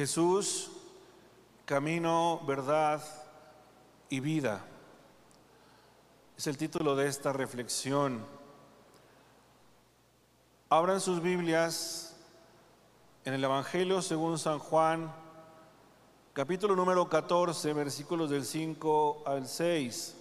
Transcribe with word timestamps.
Jesús, 0.00 0.70
camino, 1.66 2.40
verdad 2.46 3.04
y 4.08 4.20
vida. 4.20 4.64
Es 6.38 6.46
el 6.46 6.56
título 6.56 6.96
de 6.96 7.06
esta 7.06 7.34
reflexión. 7.34 8.24
Abran 10.70 11.02
sus 11.02 11.20
Biblias 11.20 12.16
en 13.26 13.34
el 13.34 13.44
Evangelio 13.44 14.00
según 14.00 14.38
San 14.38 14.58
Juan, 14.58 15.14
capítulo 16.32 16.74
número 16.74 17.06
14, 17.10 17.74
versículos 17.74 18.30
del 18.30 18.46
5 18.46 19.24
al 19.26 19.46
6. 19.46 20.16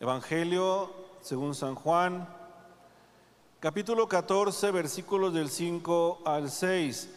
Evangelio 0.00 0.92
según 1.22 1.54
San 1.54 1.76
Juan, 1.76 2.28
capítulo 3.60 4.08
14, 4.08 4.70
versículos 4.70 5.34
del 5.34 5.50
5 5.50 6.22
al 6.24 6.50
6. 6.50 7.10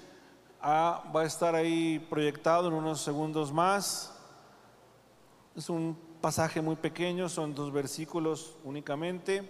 Ah, 0.61 1.09
va 1.16 1.21
a 1.21 1.25
estar 1.25 1.55
ahí 1.55 2.05
proyectado 2.09 2.67
en 2.67 2.73
unos 2.73 2.99
segundos 2.99 3.53
más. 3.53 4.13
Es 5.55 5.69
un 5.69 5.97
pasaje 6.19 6.61
muy 6.61 6.75
pequeño, 6.75 7.29
son 7.29 7.55
dos 7.55 7.71
versículos 7.71 8.57
únicamente. 8.66 9.49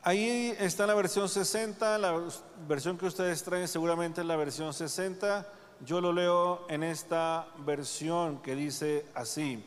Ahí 0.00 0.56
está 0.58 0.86
la 0.86 0.94
versión 0.94 1.28
60, 1.28 1.98
la 1.98 2.20
versión 2.66 2.96
que 2.96 3.04
ustedes 3.04 3.44
traen 3.44 3.68
seguramente 3.68 4.22
es 4.22 4.26
la 4.26 4.36
versión 4.36 4.72
60. 4.72 5.46
Yo 5.84 6.00
lo 6.00 6.10
leo 6.10 6.64
en 6.70 6.82
esta 6.82 7.48
versión 7.58 8.38
que 8.40 8.56
dice 8.56 9.04
así. 9.14 9.62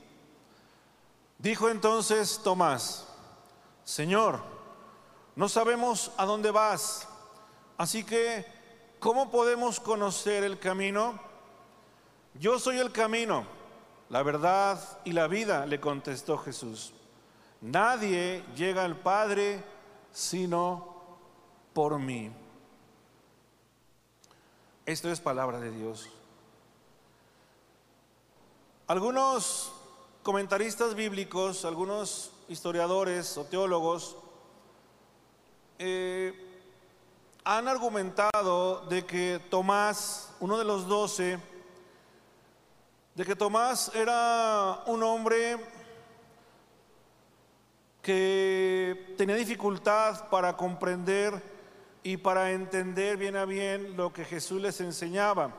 Dijo 1.37 1.69
entonces 1.69 2.41
Tomás, 2.43 3.07
Señor, 3.83 4.41
no 5.35 5.49
sabemos 5.49 6.11
a 6.17 6.25
dónde 6.25 6.51
vas, 6.51 7.07
así 7.77 8.03
que, 8.03 8.45
¿cómo 8.99 9.29
podemos 9.29 9.79
conocer 9.79 10.43
el 10.43 10.59
camino? 10.59 11.19
Yo 12.35 12.57
soy 12.57 12.79
el 12.79 12.91
camino, 12.91 13.45
la 14.09 14.23
verdad 14.23 14.79
y 15.03 15.11
la 15.11 15.27
vida, 15.27 15.65
le 15.65 15.79
contestó 15.79 16.37
Jesús. 16.37 16.93
Nadie 17.61 18.43
llega 18.55 18.83
al 18.83 18.95
Padre 18.95 19.63
sino 20.11 20.95
por 21.73 21.99
mí. 21.99 22.31
Esto 24.85 25.11
es 25.11 25.19
palabra 25.19 25.59
de 25.59 25.71
Dios. 25.71 26.09
Algunos 28.87 29.73
comentaristas 30.25 30.95
bíblicos, 30.95 31.65
algunos 31.65 32.31
historiadores 32.47 33.37
o 33.37 33.45
teólogos 33.45 34.17
eh, 35.77 36.33
han 37.43 37.67
argumentado 37.67 38.87
de 38.87 39.05
que 39.05 39.39
Tomás, 39.51 40.33
uno 40.39 40.57
de 40.57 40.65
los 40.65 40.87
doce, 40.87 41.37
de 43.13 43.23
que 43.23 43.35
Tomás 43.35 43.91
era 43.93 44.81
un 44.87 45.03
hombre 45.03 45.57
que 48.01 49.13
tenía 49.19 49.35
dificultad 49.35 50.27
para 50.29 50.57
comprender 50.57 51.39
y 52.01 52.17
para 52.17 52.51
entender 52.51 53.17
bien 53.17 53.35
a 53.35 53.45
bien 53.45 53.95
lo 53.95 54.11
que 54.11 54.25
Jesús 54.25 54.59
les 54.59 54.81
enseñaba. 54.81 55.51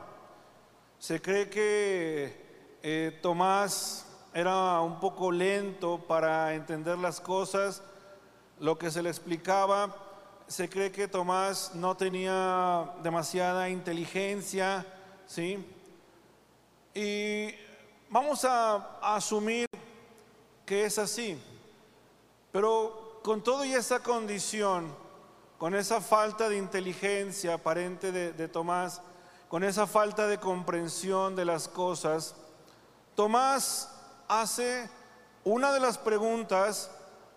Se 0.99 1.23
cree 1.23 1.49
que 1.49 2.79
eh, 2.83 3.17
Tomás 3.23 4.06
era 4.37 4.83
un 4.83 5.01
poco 5.01 5.33
lento 5.33 5.97
para 5.97 6.53
entender 6.53 6.99
las 6.99 7.23
cosas, 7.23 7.83
lo 8.61 8.77
que 8.77 8.91
se 8.91 9.03
le 9.03 9.09
explicaba. 9.09 9.97
Se 10.47 10.69
cree 10.69 10.93
que 10.93 11.09
Tomás 11.09 11.75
no 11.75 11.97
tenía 11.97 12.93
demasiada 13.03 13.71
inteligencia, 13.71 14.85
¿sí? 15.27 15.67
Y 16.93 17.49
vamos 18.11 18.45
a, 18.45 18.99
a 19.01 19.17
asumir 19.17 19.67
que 20.67 20.85
es 20.85 20.99
así. 20.99 21.43
Pero 22.53 23.21
con 23.25 23.43
todo 23.43 23.65
y 23.65 23.73
esa 23.73 24.03
condición, 24.03 24.95
con 25.57 25.75
esa 25.75 26.03
falta 26.03 26.51
de 26.51 26.59
inteligencia 26.59 27.55
aparente 27.55 28.13
de, 28.13 28.49
Tomás, 28.49 29.01
con 29.49 29.65
esa 29.65 29.87
falta 29.87 30.27
de 30.27 30.37
comprensión 30.37 31.35
de 31.37 31.47
las 31.47 31.69
cosas, 31.69 32.35
Tomás 33.15 33.96
hace 34.29 34.89
una 35.45 35.73
de 35.73 35.81
las 35.81 35.99
preguntas 35.99 36.91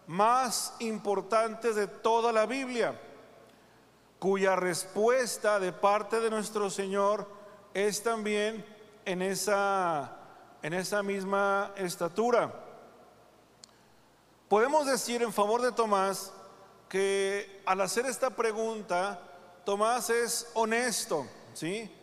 más 0.07 0.73
importantes 0.79 1.75
de 1.75 1.87
toda 1.87 2.31
la 2.31 2.45
Biblia, 2.45 2.99
cuya 4.17 4.55
respuesta 4.55 5.59
de 5.59 5.71
parte 5.71 6.19
de 6.19 6.29
nuestro 6.29 6.69
Señor 6.69 7.27
es 7.73 8.01
también 8.01 8.65
en 9.05 9.21
esa, 9.21 10.17
en 10.61 10.73
esa 10.73 11.03
misma 11.03 11.71
estatura. 11.75 12.53
Podemos 14.47 14.87
decir 14.87 15.21
en 15.21 15.31
favor 15.31 15.61
de 15.61 15.71
Tomás 15.71 16.33
que 16.89 17.61
al 17.65 17.81
hacer 17.81 18.07
esta 18.07 18.31
pregunta, 18.31 19.21
Tomás 19.63 20.09
es 20.09 20.49
honesto, 20.55 21.27
¿sí? 21.53 21.95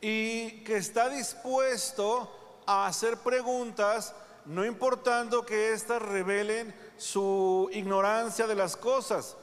Y 0.00 0.62
que 0.62 0.76
está 0.76 1.08
dispuesto 1.08 2.62
a 2.64 2.86
hacer 2.86 3.16
preguntas, 3.18 4.14
no 4.48 4.64
importando 4.64 5.44
que 5.44 5.72
éstas 5.72 6.00
revelen 6.00 6.74
su 6.96 7.68
ignorancia 7.70 8.46
de 8.46 8.54
las 8.54 8.76
cosas. 8.78 9.36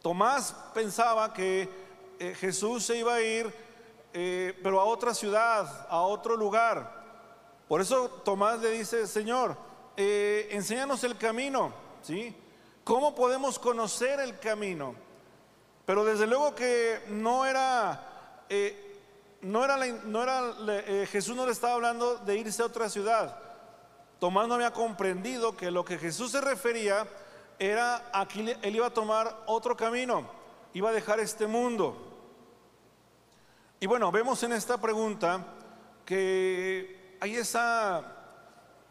Tomás 0.00 0.54
pensaba 0.72 1.32
que 1.32 1.68
eh, 2.20 2.34
Jesús 2.38 2.84
se 2.84 2.96
iba 2.96 3.14
a 3.14 3.20
ir, 3.20 3.52
eh, 4.12 4.56
pero 4.62 4.80
a 4.80 4.84
otra 4.84 5.14
ciudad, 5.14 5.88
a 5.90 6.02
otro 6.02 6.36
lugar. 6.36 7.02
Por 7.66 7.80
eso 7.80 8.08
Tomás 8.24 8.60
le 8.60 8.70
dice, 8.70 9.08
Señor, 9.08 9.56
eh, 9.96 10.46
enséñanos 10.52 11.02
el 11.02 11.18
camino, 11.18 11.72
¿sí? 12.00 12.36
¿Cómo 12.84 13.16
podemos 13.16 13.58
conocer 13.58 14.20
el 14.20 14.38
camino? 14.38 14.94
Pero 15.86 16.04
desde 16.04 16.28
luego 16.28 16.54
que 16.54 17.02
no 17.08 17.46
era, 17.46 18.46
no 19.40 19.64
era, 19.64 19.76
no 20.04 20.22
era 20.22 21.06
Jesús 21.06 21.34
no 21.34 21.46
le 21.46 21.52
estaba 21.52 21.74
hablando 21.74 22.16
de 22.18 22.36
irse 22.36 22.62
a 22.62 22.66
otra 22.66 22.88
ciudad. 22.88 23.43
Tomás 24.18 24.48
no 24.48 24.54
había 24.54 24.72
comprendido 24.72 25.56
que 25.56 25.70
lo 25.70 25.84
que 25.84 25.98
Jesús 25.98 26.30
se 26.30 26.40
refería 26.40 27.06
era 27.58 28.10
aquí 28.12 28.48
él 28.62 28.76
iba 28.76 28.86
a 28.86 28.94
tomar 28.94 29.44
otro 29.46 29.76
camino, 29.76 30.28
iba 30.72 30.90
a 30.90 30.92
dejar 30.92 31.20
este 31.20 31.46
mundo. 31.46 32.10
Y 33.80 33.86
bueno, 33.86 34.10
vemos 34.10 34.42
en 34.42 34.52
esta 34.52 34.78
pregunta 34.78 35.44
que 36.04 37.16
hay 37.20 37.36
esa, 37.36 38.02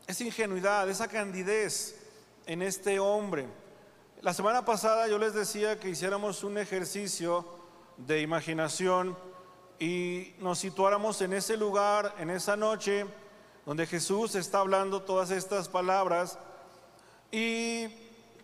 esa 0.07 0.23
ingenuidad, 0.23 0.89
esa 0.89 1.07
candidez 1.07 1.99
en 2.45 2.61
este 2.61 2.99
hombre. 2.99 3.47
La 4.21 4.33
semana 4.33 4.63
pasada 4.63 5.07
yo 5.07 5.17
les 5.17 5.33
decía 5.33 5.79
que 5.79 5.89
hiciéramos 5.89 6.43
un 6.43 6.57
ejercicio 6.57 7.45
de 7.97 8.21
imaginación 8.21 9.17
y 9.79 10.33
nos 10.39 10.59
situáramos 10.59 11.21
en 11.21 11.33
ese 11.33 11.57
lugar, 11.57 12.15
en 12.19 12.29
esa 12.29 12.55
noche, 12.55 13.05
donde 13.65 13.87
Jesús 13.87 14.35
está 14.35 14.59
hablando 14.59 15.01
todas 15.01 15.31
estas 15.31 15.69
palabras. 15.69 16.37
Y 17.31 17.87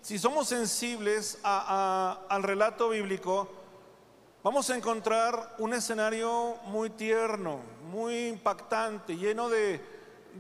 si 0.01 0.17
somos 0.17 0.47
sensibles 0.47 1.39
al 1.43 2.43
relato 2.43 2.89
bíblico, 2.89 3.49
vamos 4.43 4.69
a 4.69 4.75
encontrar 4.75 5.55
un 5.59 5.73
escenario 5.73 6.55
muy 6.65 6.89
tierno, 6.89 7.59
muy 7.91 8.27
impactante, 8.27 9.17
lleno 9.17 9.49
de, 9.49 9.81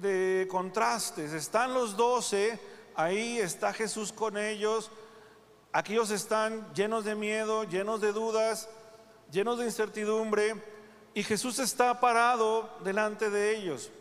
de 0.01 0.47
contrastes. 0.49 1.33
Están 1.33 1.73
los 1.73 1.97
doce, 1.97 2.59
ahí 2.95 3.37
está 3.37 3.73
Jesús 3.73 4.11
con 4.11 4.37
ellos 4.37 4.91
Aquellos 5.71 6.09
están 6.09 6.73
llenos 6.73 7.05
de 7.05 7.13
miedo, 7.13 7.63
llenos 7.63 8.01
de 8.01 8.11
dudas, 8.11 8.67
llenos 9.31 9.59
de 9.59 9.65
incertidumbre, 9.65 10.55
y 11.13 11.21
Jesús 11.21 11.59
está 11.59 11.99
parado 11.99 12.67
delante 12.83 13.29
de 13.29 13.55
ellos. 13.55 13.91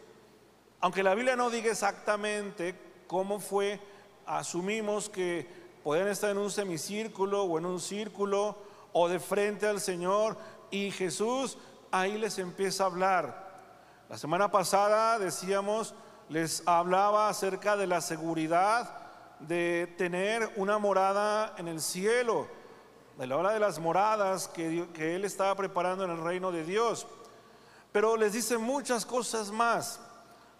Aunque 0.81 1.03
la 1.03 1.15
Biblia 1.15 1.35
no 1.35 1.51
diga 1.51 1.73
exactamente 1.73 2.75
cómo 3.09 3.41
fue, 3.41 3.81
asumimos 4.27 5.09
que 5.09 5.49
pueden 5.83 6.07
estar 6.07 6.31
en 6.31 6.39
un 6.39 6.51
semicírculo 6.51 7.43
o 7.43 7.59
en 7.59 7.67
un 7.67 7.81
círculo 7.81 8.57
o 8.93 9.09
de 9.09 9.19
frente 9.19 9.67
al 9.67 9.81
Señor, 9.81 10.37
y 10.71 10.91
Jesús 10.91 11.59
ahí 11.91 12.17
les 12.19 12.39
empieza 12.39 12.85
a 12.85 12.87
hablar. 12.87 13.49
La 14.09 14.19
semana 14.19 14.51
pasada 14.51 15.19
decíamos, 15.19 15.95
les 16.29 16.63
hablaba 16.67 17.29
acerca 17.29 17.77
de 17.77 17.87
la 17.87 18.01
seguridad 18.01 19.09
de 19.41 19.93
tener 19.99 20.53
una 20.57 20.79
morada 20.79 21.55
en 21.59 21.69
el 21.69 21.81
cielo, 21.81 22.47
de 23.17 23.27
la 23.27 23.37
hora 23.37 23.53
de 23.53 23.61
las 23.61 23.79
moradas 23.79 24.47
que, 24.49 24.89
que 24.95 25.17
Él 25.17 25.25
estaba 25.25 25.55
preparando 25.57 26.05
en 26.05 26.11
el 26.11 26.23
reino 26.23 26.53
de 26.53 26.65
Dios. 26.65 27.07
Pero 27.91 28.17
les 28.17 28.33
dice 28.33 28.59
muchas 28.59 29.05
cosas 29.05 29.51
más, 29.51 30.01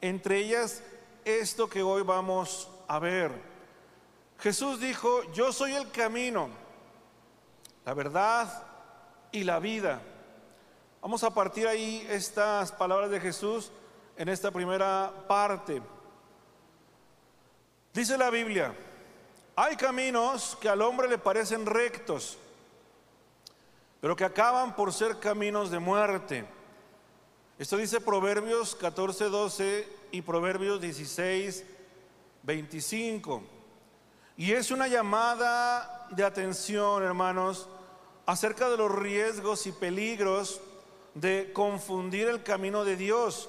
entre 0.01 0.39
ellas 0.39 0.83
esto 1.25 1.69
que 1.69 1.83
hoy 1.83 2.03
vamos 2.03 2.71
a 2.87 2.99
ver. 2.99 3.33
Jesús 4.39 4.81
dijo, 4.81 5.23
yo 5.33 5.53
soy 5.53 5.75
el 5.75 5.91
camino, 5.91 6.49
la 7.85 7.95
verdad 7.95 8.63
y 9.33 9.45
la 9.45 9.59
vida. 9.59 10.01
Vamos 11.03 11.23
a 11.25 11.31
partir 11.31 11.67
ahí 11.67 12.07
estas 12.09 12.73
palabras 12.73 13.11
de 13.11 13.21
Jesús 13.21 13.71
en 14.17 14.29
esta 14.29 14.51
primera 14.51 15.13
parte. 15.29 15.83
Dice 17.93 18.17
la 18.17 18.31
Biblia, 18.31 18.75
hay 19.57 19.77
caminos 19.77 20.57
que 20.61 20.69
al 20.69 20.83
hombre 20.83 21.09
le 21.09 21.19
parecen 21.19 21.67
rectos, 21.67 22.39
pero 24.01 24.15
que 24.15 24.25
acaban 24.25 24.77
por 24.77 24.93
ser 24.93 25.19
caminos 25.19 25.71
de 25.71 25.79
muerte. 25.81 26.58
Esto 27.59 27.77
dice 27.77 28.01
Proverbios 28.01 28.77
14, 28.77 29.25
12 29.25 29.89
y 30.13 30.23
Proverbios 30.23 30.81
16, 30.81 31.65
25. 32.45 33.43
Y 34.37 34.53
es 34.53 34.71
una 34.71 34.87
llamada 34.87 36.07
de 36.11 36.23
atención, 36.23 37.03
hermanos, 37.03 37.69
acerca 38.27 38.69
de 38.69 38.77
los 38.77 38.95
riesgos 38.95 39.67
y 39.67 39.73
peligros 39.73 40.61
de 41.15 41.51
confundir 41.53 42.29
el 42.29 42.45
camino 42.45 42.85
de 42.85 42.95
Dios, 42.95 43.49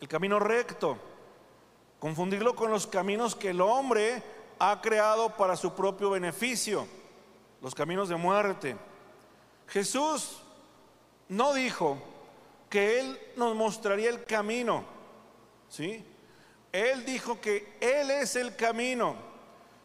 el 0.00 0.08
camino 0.08 0.38
recto, 0.38 0.96
confundirlo 1.98 2.56
con 2.56 2.70
los 2.70 2.86
caminos 2.86 3.36
que 3.36 3.50
el 3.50 3.60
hombre 3.60 4.22
ha 4.58 4.80
creado 4.80 5.36
para 5.36 5.56
su 5.56 5.74
propio 5.74 6.08
beneficio, 6.08 6.86
los 7.60 7.74
caminos 7.74 8.08
de 8.08 8.16
muerte. 8.16 8.78
Jesús 9.66 10.38
no 11.28 11.52
dijo 11.52 12.11
que 12.72 13.00
Él 13.00 13.20
nos 13.36 13.54
mostraría 13.54 14.08
el 14.08 14.24
camino, 14.24 14.82
¿sí? 15.68 16.02
Él 16.72 17.04
dijo 17.04 17.38
que 17.38 17.76
Él 17.78 18.10
es 18.10 18.34
el 18.34 18.56
camino. 18.56 19.14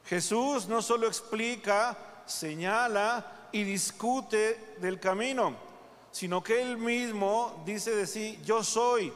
Jesús 0.06 0.70
no 0.70 0.82
solo 0.82 1.06
explica, 1.06 2.24
señala 2.26 3.50
y 3.52 3.66
discute 3.66 4.76
del 4.80 5.02
camino, 5.02 5.54
sino 6.12 6.42
que 6.42 6.62
Él 6.62 6.78
mismo 6.78 7.62
dice 7.66 7.94
de 7.94 8.08
sí, 8.08 8.40
yo 8.46 8.64
soy 8.64 9.12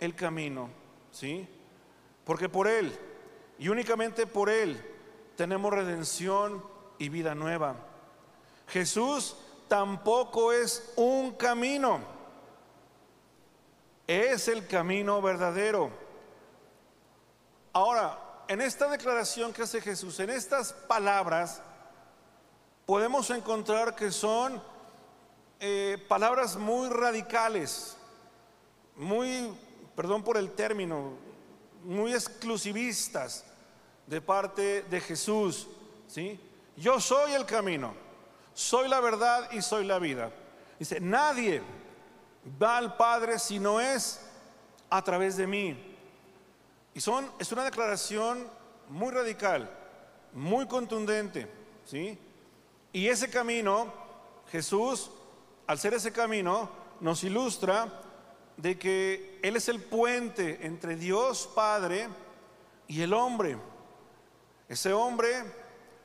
el 0.00 0.16
camino, 0.16 0.68
¿sí? 1.12 1.46
Porque 2.24 2.48
por 2.48 2.66
Él 2.66 2.92
y 3.56 3.68
únicamente 3.68 4.26
por 4.26 4.50
Él 4.50 4.84
tenemos 5.36 5.72
redención 5.72 6.60
y 6.98 7.08
vida 7.08 7.36
nueva. 7.36 7.76
Jesús 8.66 9.36
tampoco 9.68 10.52
es 10.52 10.92
un 10.96 11.34
camino, 11.34 12.15
es 14.06 14.48
el 14.48 14.66
camino 14.66 15.20
verdadero. 15.20 15.90
Ahora, 17.72 18.18
en 18.48 18.60
esta 18.60 18.88
declaración 18.88 19.52
que 19.52 19.62
hace 19.62 19.80
Jesús, 19.80 20.18
en 20.20 20.30
estas 20.30 20.72
palabras, 20.72 21.60
podemos 22.86 23.28
encontrar 23.30 23.96
que 23.96 24.10
son 24.10 24.62
eh, 25.58 25.98
palabras 26.08 26.56
muy 26.56 26.88
radicales, 26.88 27.96
muy, 28.94 29.52
perdón 29.96 30.22
por 30.22 30.36
el 30.36 30.52
término, 30.52 31.12
muy 31.82 32.12
exclusivistas 32.12 33.44
de 34.06 34.20
parte 34.20 34.82
de 34.82 35.00
Jesús. 35.00 35.66
¿sí? 36.06 36.40
Yo 36.76 37.00
soy 37.00 37.32
el 37.32 37.44
camino, 37.44 37.94
soy 38.54 38.88
la 38.88 39.00
verdad 39.00 39.50
y 39.50 39.62
soy 39.62 39.84
la 39.84 39.98
vida. 39.98 40.30
Dice, 40.78 41.00
nadie 41.00 41.62
va 42.62 42.78
al 42.78 42.96
Padre 42.96 43.38
si 43.38 43.58
no 43.58 43.80
es 43.80 44.20
a 44.90 45.02
través 45.02 45.36
de 45.36 45.46
mí. 45.46 45.96
Y 46.94 47.00
son, 47.00 47.30
es 47.38 47.52
una 47.52 47.64
declaración 47.64 48.48
muy 48.88 49.10
radical, 49.10 49.70
muy 50.32 50.66
contundente, 50.66 51.50
¿sí? 51.84 52.18
Y 52.92 53.08
ese 53.08 53.28
camino, 53.28 53.92
Jesús, 54.50 55.10
al 55.66 55.78
ser 55.78 55.94
ese 55.94 56.12
camino, 56.12 56.70
nos 57.00 57.24
ilustra 57.24 58.02
de 58.56 58.78
que 58.78 59.38
Él 59.42 59.56
es 59.56 59.68
el 59.68 59.82
puente 59.82 60.64
entre 60.66 60.96
Dios 60.96 61.50
Padre 61.54 62.08
y 62.88 63.02
el 63.02 63.12
hombre. 63.12 63.58
Ese 64.68 64.92
hombre 64.92 65.44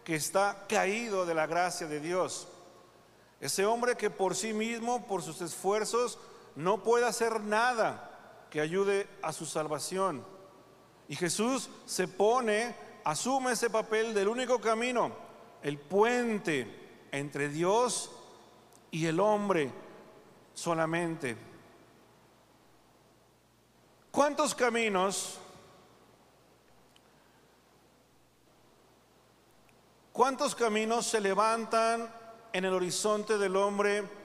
que 0.04 0.16
está 0.16 0.66
caído 0.68 1.26
de 1.26 1.34
la 1.34 1.48
gracia 1.48 1.88
de 1.88 2.00
Dios. 2.00 2.48
Ese 3.40 3.66
hombre 3.66 3.96
que 3.96 4.10
por 4.10 4.36
sí 4.36 4.54
mismo, 4.54 5.08
por 5.08 5.24
sus 5.24 5.42
esfuerzos, 5.42 6.20
no 6.56 6.84
puede 6.84 7.06
hacer 7.06 7.42
nada 7.42 8.48
que 8.50 8.62
ayude 8.62 9.08
a 9.22 9.34
su 9.34 9.46
salvación. 9.46 10.26
Y 11.08 11.16
Jesús 11.16 11.70
se 11.86 12.08
pone, 12.08 12.76
asume 13.04 13.54
ese 13.54 13.70
papel 13.70 14.14
del 14.14 14.28
único 14.28 14.60
camino, 14.60 15.12
el 15.64 15.78
puente 15.78 17.08
entre 17.12 17.50
Dios 17.50 18.12
y 18.92 19.06
el 19.06 19.20
hombre 19.20 19.72
solamente. 20.54 21.38
¿Cuántos 24.12 24.54
caminos, 24.54 25.40
cuántos 30.12 30.54
caminos 30.54 31.08
se 31.08 31.22
levantan 31.22 32.14
en 32.52 32.66
el 32.66 32.74
horizonte 32.74 33.38
del 33.38 33.56
hombre 33.56 34.21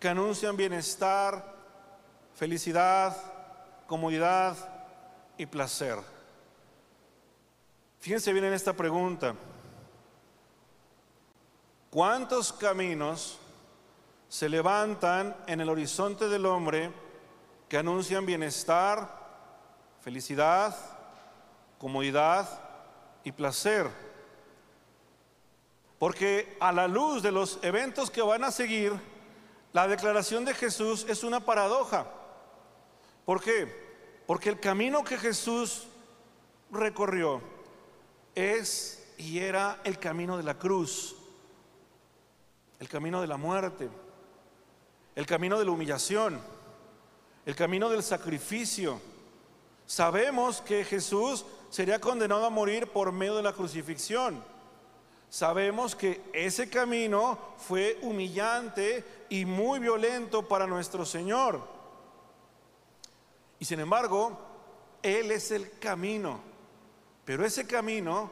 que 0.00 0.08
anuncian 0.08 0.56
bienestar, 0.56 1.54
felicidad, 2.34 3.16
comodidad, 3.86 4.56
y 5.40 5.46
placer. 5.46 5.96
Fíjense 7.98 8.30
bien 8.30 8.44
en 8.44 8.52
esta 8.52 8.74
pregunta. 8.74 9.34
¿Cuántos 11.88 12.52
caminos 12.52 13.38
se 14.28 14.50
levantan 14.50 15.34
en 15.46 15.62
el 15.62 15.70
horizonte 15.70 16.28
del 16.28 16.44
hombre 16.44 16.92
que 17.70 17.78
anuncian 17.78 18.26
bienestar, 18.26 19.18
felicidad, 20.02 20.76
comodidad 21.78 22.46
y 23.24 23.32
placer? 23.32 23.88
Porque 25.98 26.58
a 26.60 26.70
la 26.70 26.86
luz 26.86 27.22
de 27.22 27.32
los 27.32 27.58
eventos 27.62 28.10
que 28.10 28.20
van 28.20 28.44
a 28.44 28.50
seguir, 28.50 28.92
la 29.72 29.86
declaración 29.86 30.44
de 30.44 30.54
Jesús 30.54 31.06
es 31.08 31.22
una 31.22 31.40
paradoja. 31.40 32.06
¿Por 33.24 33.40
qué? 33.42 33.90
Porque 34.26 34.48
el 34.48 34.58
camino 34.58 35.04
que 35.04 35.18
Jesús 35.18 35.86
recorrió 36.70 37.40
es 38.34 39.06
y 39.16 39.38
era 39.38 39.80
el 39.84 39.98
camino 39.98 40.36
de 40.36 40.42
la 40.42 40.58
cruz, 40.58 41.16
el 42.78 42.88
camino 42.88 43.20
de 43.20 43.26
la 43.26 43.36
muerte, 43.36 43.88
el 45.14 45.26
camino 45.26 45.58
de 45.58 45.64
la 45.64 45.70
humillación, 45.70 46.40
el 47.46 47.54
camino 47.54 47.88
del 47.88 48.02
sacrificio. 48.02 49.00
Sabemos 49.86 50.60
que 50.60 50.84
Jesús 50.84 51.44
sería 51.68 52.00
condenado 52.00 52.46
a 52.46 52.50
morir 52.50 52.88
por 52.88 53.12
medio 53.12 53.36
de 53.36 53.42
la 53.42 53.52
crucifixión. 53.52 54.42
Sabemos 55.30 55.94
que 55.94 56.20
ese 56.32 56.68
camino 56.68 57.38
fue 57.56 57.98
humillante 58.02 59.26
y 59.28 59.44
muy 59.44 59.78
violento 59.78 60.46
para 60.46 60.66
nuestro 60.66 61.06
Señor. 61.06 61.60
Y 63.60 63.64
sin 63.64 63.78
embargo, 63.78 64.36
Él 65.00 65.30
es 65.30 65.52
el 65.52 65.78
camino. 65.78 66.40
Pero 67.24 67.44
ese 67.44 67.64
camino 67.64 68.28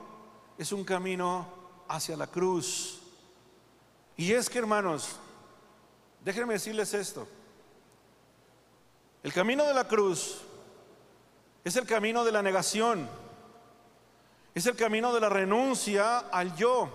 es 0.59 0.73
un 0.73 0.85
camino 0.85 1.47
hacia 1.87 2.17
la 2.17 2.27
cruz. 2.27 3.01
Y 4.17 4.33
es 4.33 4.51
que, 4.51 4.59
hermanos, 4.59 5.21
déjenme 6.25 6.55
decirles 6.55 6.93
esto. 6.95 7.29
El 9.23 9.33
camino 9.33 9.65
de 9.65 9.75
la 9.75 9.87
cruz 9.87 10.41
es 11.63 11.77
el 11.77 11.87
camino 11.87 12.25
de 12.25 12.33
la 12.33 12.43
negación. 12.43 13.09
Es 14.59 14.67
el 14.67 14.75
camino 14.75 15.13
de 15.15 15.21
la 15.21 15.29
renuncia 15.29 16.19
al 16.19 16.57
yo. 16.57 16.89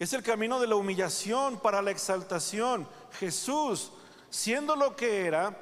Es 0.00 0.12
el 0.12 0.24
camino 0.24 0.58
de 0.58 0.66
la 0.66 0.74
humillación 0.74 1.60
para 1.60 1.80
la 1.80 1.92
exaltación. 1.92 2.88
Jesús, 3.12 3.92
siendo 4.28 4.74
lo 4.74 4.96
que 4.96 5.26
era, 5.26 5.56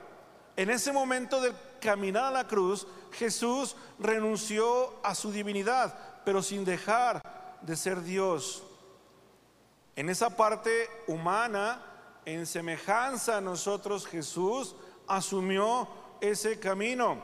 en 0.56 0.70
ese 0.70 0.90
momento 0.90 1.42
de 1.42 1.52
caminar 1.82 2.24
a 2.24 2.30
la 2.30 2.46
cruz, 2.46 2.86
Jesús 3.12 3.76
renunció 3.98 4.94
a 5.04 5.14
su 5.14 5.30
divinidad, 5.30 6.22
pero 6.24 6.42
sin 6.42 6.64
dejar 6.64 7.58
de 7.60 7.76
ser 7.76 8.00
Dios. 8.00 8.62
En 9.96 10.08
esa 10.08 10.34
parte 10.34 10.88
humana, 11.08 11.82
en 12.24 12.46
semejanza 12.46 13.36
a 13.36 13.42
nosotros, 13.42 14.06
Jesús 14.06 14.74
asumió 15.06 15.86
ese 16.22 16.58
camino. 16.58 17.22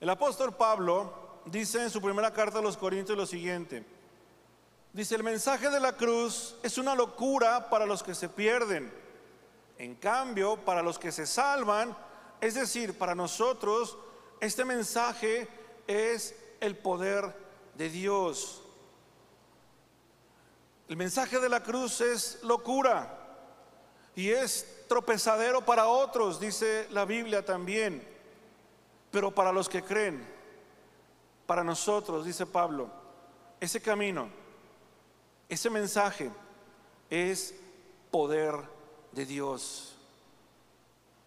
El 0.00 0.10
apóstol 0.10 0.52
Pablo 0.56 1.22
dice 1.46 1.82
en 1.82 1.90
su 1.90 2.00
primera 2.00 2.32
carta 2.32 2.58
a 2.58 2.62
los 2.62 2.76
Corintios 2.76 3.16
lo 3.16 3.26
siguiente. 3.26 3.84
Dice, 4.92 5.16
el 5.16 5.24
mensaje 5.24 5.70
de 5.70 5.80
la 5.80 5.96
cruz 5.96 6.56
es 6.62 6.78
una 6.78 6.94
locura 6.94 7.68
para 7.68 7.84
los 7.84 8.02
que 8.02 8.14
se 8.14 8.28
pierden 8.28 8.92
en 9.78 9.96
cambio, 9.96 10.56
para 10.56 10.82
los 10.82 10.98
que 10.98 11.10
se 11.10 11.26
salvan, 11.26 11.96
es 12.40 12.54
decir, 12.54 12.96
para 12.96 13.14
nosotros, 13.14 13.98
este 14.40 14.64
mensaje 14.64 15.48
es 15.86 16.34
el 16.60 16.76
poder 16.76 17.34
de 17.74 17.88
Dios. 17.88 18.62
El 20.88 20.96
mensaje 20.96 21.40
de 21.40 21.48
la 21.48 21.62
cruz 21.62 22.00
es 22.00 22.38
locura 22.42 23.18
y 24.14 24.30
es 24.30 24.84
tropezadero 24.88 25.64
para 25.64 25.88
otros, 25.88 26.38
dice 26.38 26.86
la 26.90 27.04
Biblia 27.04 27.44
también, 27.44 28.06
pero 29.10 29.34
para 29.34 29.50
los 29.50 29.68
que 29.68 29.82
creen, 29.82 30.33
para 31.46 31.64
nosotros, 31.64 32.24
dice 32.24 32.46
Pablo, 32.46 32.88
ese 33.60 33.80
camino, 33.80 34.28
ese 35.48 35.70
mensaje 35.70 36.30
es 37.10 37.54
poder 38.10 38.54
de 39.12 39.26
Dios. 39.26 39.96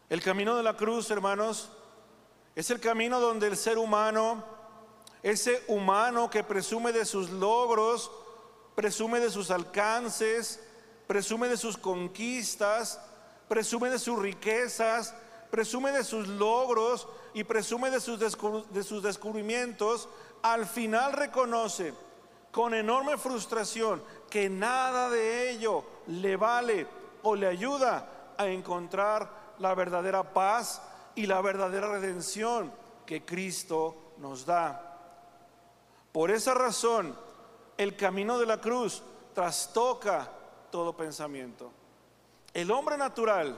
El 0.09 0.21
camino 0.21 0.55
de 0.55 0.63
la 0.63 0.75
cruz, 0.75 1.11
hermanos, 1.11 1.69
es 2.55 2.69
el 2.71 2.79
camino 2.79 3.19
donde 3.19 3.47
el 3.47 3.57
ser 3.57 3.77
humano, 3.77 4.43
ese 5.21 5.63
humano 5.67 6.29
que 6.29 6.43
presume 6.43 6.91
de 6.91 7.05
sus 7.05 7.29
logros, 7.29 8.09
presume 8.75 9.19
de 9.19 9.29
sus 9.29 9.51
alcances, 9.51 10.59
presume 11.07 11.49
de 11.49 11.57
sus 11.57 11.77
conquistas, 11.77 12.99
presume 13.47 13.89
de 13.89 13.99
sus 13.99 14.19
riquezas, 14.19 15.13
presume 15.49 15.91
de 15.91 16.03
sus 16.03 16.27
logros 16.27 17.07
y 17.33 17.43
presume 17.43 17.89
de 17.89 17.99
sus, 17.99 18.19
de 18.19 18.83
sus 18.83 19.03
descubrimientos, 19.03 20.09
al 20.41 20.65
final 20.65 21.13
reconoce 21.13 21.93
con 22.51 22.73
enorme 22.73 23.17
frustración 23.17 24.01
que 24.29 24.49
nada 24.49 25.09
de 25.09 25.51
ello 25.51 25.83
le 26.07 26.35
vale 26.35 26.87
o 27.23 27.35
le 27.35 27.47
ayuda 27.47 28.33
a 28.37 28.47
encontrar 28.47 29.55
la 29.59 29.73
verdadera 29.75 30.33
paz 30.33 30.81
y 31.15 31.25
la 31.25 31.41
verdadera 31.41 31.89
redención 31.89 32.71
que 33.05 33.25
Cristo 33.25 34.13
nos 34.17 34.45
da. 34.45 34.83
Por 36.11 36.31
esa 36.31 36.53
razón, 36.53 37.15
el 37.77 37.95
camino 37.95 38.37
de 38.37 38.45
la 38.45 38.59
cruz 38.59 39.03
trastoca 39.33 40.31
todo 40.71 40.95
pensamiento. 40.95 41.71
El 42.53 42.71
hombre 42.71 42.97
natural, 42.97 43.55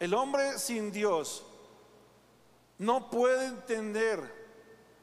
el 0.00 0.14
hombre 0.14 0.58
sin 0.58 0.92
Dios, 0.92 1.44
no 2.78 3.10
puede 3.10 3.46
entender 3.46 4.38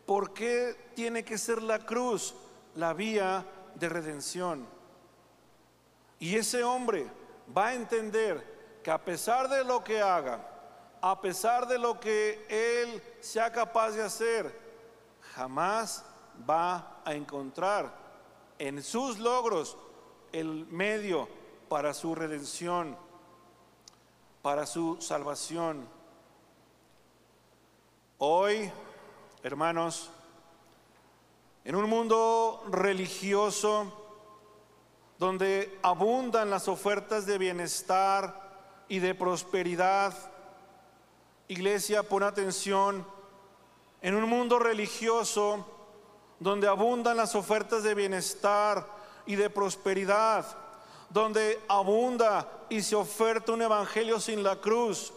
por 0.06 0.34
qué 0.34 0.92
tiene 0.96 1.26
que 1.26 1.38
ser 1.38 1.62
la 1.62 1.80
cruz 1.80 2.34
la 2.76 2.94
vía 2.94 3.46
de 3.76 3.90
redención. 3.90 4.68
Y 6.20 6.36
ese 6.36 6.64
hombre 6.64 7.08
va 7.56 7.68
a 7.68 7.74
entender 7.76 8.80
que 8.84 8.92
a 8.92 9.04
pesar 9.04 9.50
de 9.50 9.64
lo 9.64 9.84
que 9.84 10.02
haga, 10.02 10.40
a 11.02 11.20
pesar 11.20 11.68
de 11.68 11.78
lo 11.78 12.00
que 12.00 12.46
él 12.50 13.02
sea 13.20 13.52
capaz 13.52 13.92
de 13.92 14.04
hacer, 14.04 14.60
jamás 15.34 16.06
va 16.50 17.02
a 17.04 17.14
encontrar 17.14 17.94
en 18.58 18.82
sus 18.82 19.20
logros 19.20 19.78
el 20.32 20.66
medio 20.68 21.28
para 21.68 21.94
su 21.94 22.16
redención, 22.16 22.98
para 24.46 24.68
su 24.68 25.02
salvación. 25.02 25.88
Hoy, 28.20 28.72
hermanos, 29.42 30.12
en 31.64 31.76
un 31.76 31.90
mundo 31.90 32.64
religioso 32.70 33.92
donde 35.18 35.80
abundan 35.82 36.52
las 36.52 36.68
ofertas 36.68 37.26
de 37.26 37.40
bienestar 37.40 38.84
y 38.88 39.00
de 39.00 39.16
prosperidad, 39.16 40.14
iglesia, 41.48 42.04
pon 42.04 42.22
atención, 42.22 43.04
en 44.04 44.14
un 44.14 44.30
mundo 44.30 44.60
religioso 44.60 45.66
donde 46.40 46.68
abundan 46.68 47.18
las 47.18 47.34
ofertas 47.34 47.82
de 47.82 47.96
bienestar 47.96 48.88
y 49.26 49.38
de 49.38 49.50
prosperidad, 49.50 50.46
donde 51.10 51.60
abunda 51.68 52.66
y 52.70 52.82
se 52.82 52.96
oferta 52.96 53.52
un 53.52 53.62
evangelio 53.62 54.20
sin 54.20 54.44
la 54.44 54.58
cruz. 54.58 55.14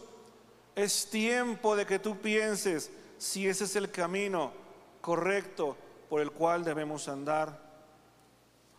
Es 0.75 1.11
tiempo 1.11 1.75
de 1.75 1.87
que 1.87 1.99
tú 1.99 2.17
pienses 2.19 2.91
si 3.19 3.49
ese 3.49 3.65
es 3.65 3.77
el 3.77 3.91
camino 3.91 4.53
correcto 5.01 5.77
por 6.09 6.21
el 6.21 6.31
cual 6.31 6.65
debemos 6.65 7.09
andar. 7.09 7.59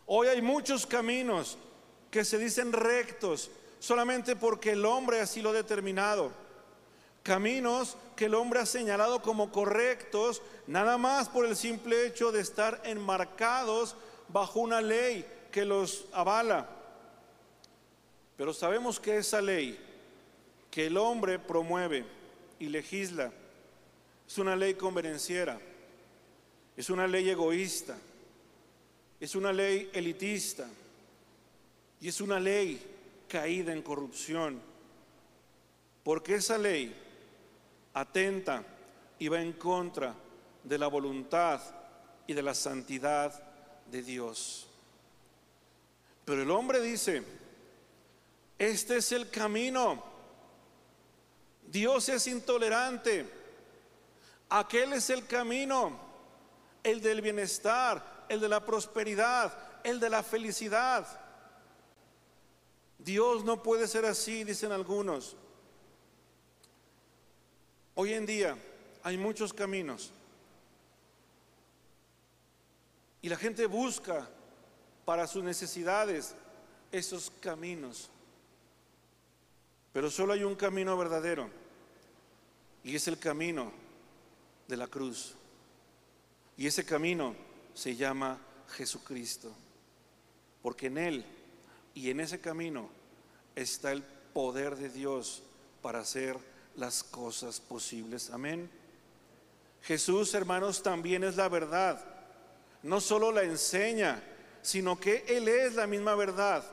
Hoy 0.06 0.28
hay 0.28 0.42
muchos 0.42 0.86
caminos 0.86 1.58
que 2.10 2.26
se 2.26 2.38
dicen 2.38 2.74
rectos 2.74 3.52
solamente 3.80 4.36
porque 4.36 4.72
el 4.72 4.86
hombre 4.86 5.22
así 5.22 5.42
lo 5.42 5.50
ha 5.50 5.54
determinado. 5.54 6.32
Caminos 7.22 7.98
que 8.16 8.26
el 8.26 8.36
hombre 8.36 8.60
ha 8.60 8.66
señalado 8.66 9.22
como 9.22 9.52
correctos 9.52 10.42
nada 10.68 10.98
más 10.98 11.30
por 11.30 11.46
el 11.46 11.56
simple 11.56 12.08
hecho 12.08 12.32
de 12.32 12.42
estar 12.42 12.82
enmarcados 12.86 13.96
bajo 14.30 14.62
una 14.62 14.82
ley 14.82 15.26
que 15.52 15.66
los 15.66 16.06
avala. 16.14 16.68
Pero 18.40 18.54
sabemos 18.54 19.02
que 19.02 19.18
esa 19.18 19.42
ley 19.42 19.78
que 20.72 20.88
el 20.88 20.96
hombre 20.96 21.40
promueve 21.40 22.06
y 22.58 22.68
legisla 22.68 23.34
es 24.26 24.38
una 24.38 24.56
ley 24.56 24.76
convenenciera, 24.76 25.60
es 26.78 26.90
una 26.90 27.06
ley 27.06 27.30
egoísta, 27.30 27.98
es 29.20 29.36
una 29.36 29.52
ley 29.52 29.90
elitista 29.92 30.70
y 32.00 32.08
es 32.08 32.22
una 32.22 32.40
ley 32.40 32.82
caída 33.28 33.74
en 33.74 33.82
corrupción. 33.82 34.62
Porque 36.02 36.36
esa 36.36 36.58
ley 36.58 36.96
atenta 37.94 38.64
y 39.20 39.28
va 39.28 39.42
en 39.42 39.52
contra 39.52 40.16
de 40.64 40.78
la 40.78 40.88
voluntad 40.88 41.60
y 42.26 42.32
de 42.32 42.42
la 42.42 42.56
santidad 42.56 43.34
de 43.92 44.02
Dios. 44.02 44.66
Pero 46.24 46.42
el 46.42 46.52
hombre 46.52 46.80
dice, 46.80 47.22
este 48.60 48.98
es 48.98 49.12
el 49.14 49.30
camino. 49.30 50.04
Dios 51.66 52.10
es 52.10 52.28
intolerante. 52.28 53.28
Aquel 54.50 54.94
es 54.94 55.10
el 55.10 55.26
camino, 55.26 55.98
el 56.84 57.02
del 57.02 57.22
bienestar, 57.22 58.26
el 58.28 58.40
de 58.40 58.50
la 58.50 58.66
prosperidad, 58.66 59.82
el 59.84 60.00
de 60.00 60.10
la 60.10 60.22
felicidad. 60.22 61.08
Dios 62.98 63.46
no 63.46 63.64
puede 63.64 63.88
ser 63.88 64.06
así, 64.06 64.44
dicen 64.44 64.72
algunos. 64.72 65.38
Hoy 67.96 68.14
en 68.14 68.26
día 68.26 68.58
hay 69.04 69.18
muchos 69.18 69.54
caminos 69.54 70.12
y 73.22 73.30
la 73.30 73.38
gente 73.38 73.66
busca 73.66 74.28
para 75.06 75.28
sus 75.28 75.44
necesidades 75.44 76.36
esos 76.92 77.32
caminos. 77.42 78.10
Pero 79.94 80.10
solo 80.10 80.34
hay 80.34 80.44
un 80.44 80.56
camino 80.56 80.98
verdadero 80.98 81.50
y 82.84 82.96
es 82.96 83.08
el 83.08 83.18
camino 83.18 83.72
de 84.68 84.78
la 84.78 84.88
cruz. 84.88 85.36
Y 86.58 86.68
ese 86.68 86.86
camino 86.86 87.36
se 87.74 87.96
llama 87.96 88.40
Jesucristo. 88.70 89.52
Porque 90.62 90.88
en 90.88 90.98
Él 90.98 91.26
y 91.94 92.10
en 92.10 92.20
ese 92.20 92.40
camino 92.40 92.90
está 93.56 93.92
el 93.92 94.04
poder 94.34 94.76
de 94.76 94.90
Dios 94.90 95.44
para 95.82 96.00
hacer 96.00 96.38
las 96.76 97.04
cosas 97.04 97.60
posibles. 97.60 98.30
Amén. 98.30 98.70
Jesús, 99.82 100.34
hermanos, 100.34 100.84
también 100.84 101.24
es 101.24 101.38
la 101.38 101.48
verdad 101.50 102.20
no 102.84 103.02
solo 103.02 103.32
la 103.32 103.44
enseña, 103.44 104.22
sino 104.62 105.00
que 105.00 105.26
Él 105.28 105.48
es 105.48 105.76
la 105.76 105.88
misma 105.88 106.16
verdad. 106.16 106.64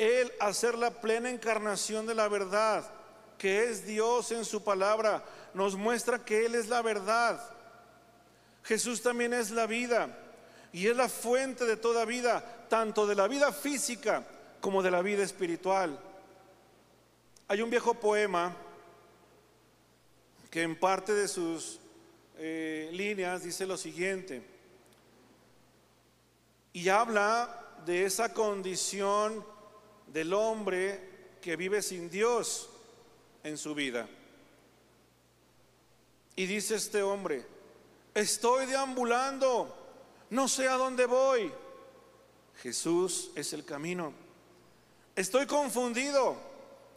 Él, 0.00 0.32
hacer 0.40 0.78
la 0.78 0.90
plena 0.90 1.28
encarnación 1.28 2.06
de 2.06 2.14
la 2.14 2.26
verdad, 2.26 2.90
que 3.36 3.64
es 3.64 3.84
Dios 3.84 4.32
en 4.32 4.46
su 4.46 4.64
palabra, 4.64 5.22
nos 5.52 5.76
muestra 5.76 6.24
que 6.24 6.46
Él 6.46 6.54
es 6.54 6.68
la 6.68 6.80
verdad. 6.80 7.38
Jesús 8.64 9.02
también 9.02 9.34
es 9.34 9.50
la 9.50 9.66
vida 9.66 10.08
y 10.72 10.86
es 10.86 10.96
la 10.96 11.10
fuente 11.10 11.66
de 11.66 11.76
toda 11.76 12.06
vida, 12.06 12.66
tanto 12.70 13.06
de 13.06 13.14
la 13.14 13.28
vida 13.28 13.52
física 13.52 14.24
como 14.62 14.82
de 14.82 14.90
la 14.90 15.02
vida 15.02 15.22
espiritual. 15.22 16.00
Hay 17.48 17.60
un 17.60 17.68
viejo 17.68 17.92
poema 17.92 18.56
que 20.50 20.62
en 20.62 20.80
parte 20.80 21.12
de 21.12 21.28
sus 21.28 21.78
eh, 22.38 22.88
líneas 22.94 23.42
dice 23.42 23.66
lo 23.66 23.76
siguiente. 23.76 24.42
Y 26.72 26.88
habla 26.88 27.66
de 27.84 28.06
esa 28.06 28.32
condición 28.32 29.44
del 30.12 30.32
hombre 30.32 31.36
que 31.40 31.56
vive 31.56 31.82
sin 31.82 32.10
Dios 32.10 32.68
en 33.42 33.56
su 33.56 33.74
vida. 33.74 34.08
Y 36.36 36.46
dice 36.46 36.76
este 36.76 37.02
hombre, 37.02 37.46
estoy 38.14 38.66
deambulando, 38.66 39.76
no 40.30 40.48
sé 40.48 40.68
a 40.68 40.74
dónde 40.74 41.06
voy. 41.06 41.52
Jesús 42.62 43.30
es 43.34 43.52
el 43.52 43.64
camino. 43.64 44.12
Estoy 45.16 45.46
confundido, 45.46 46.36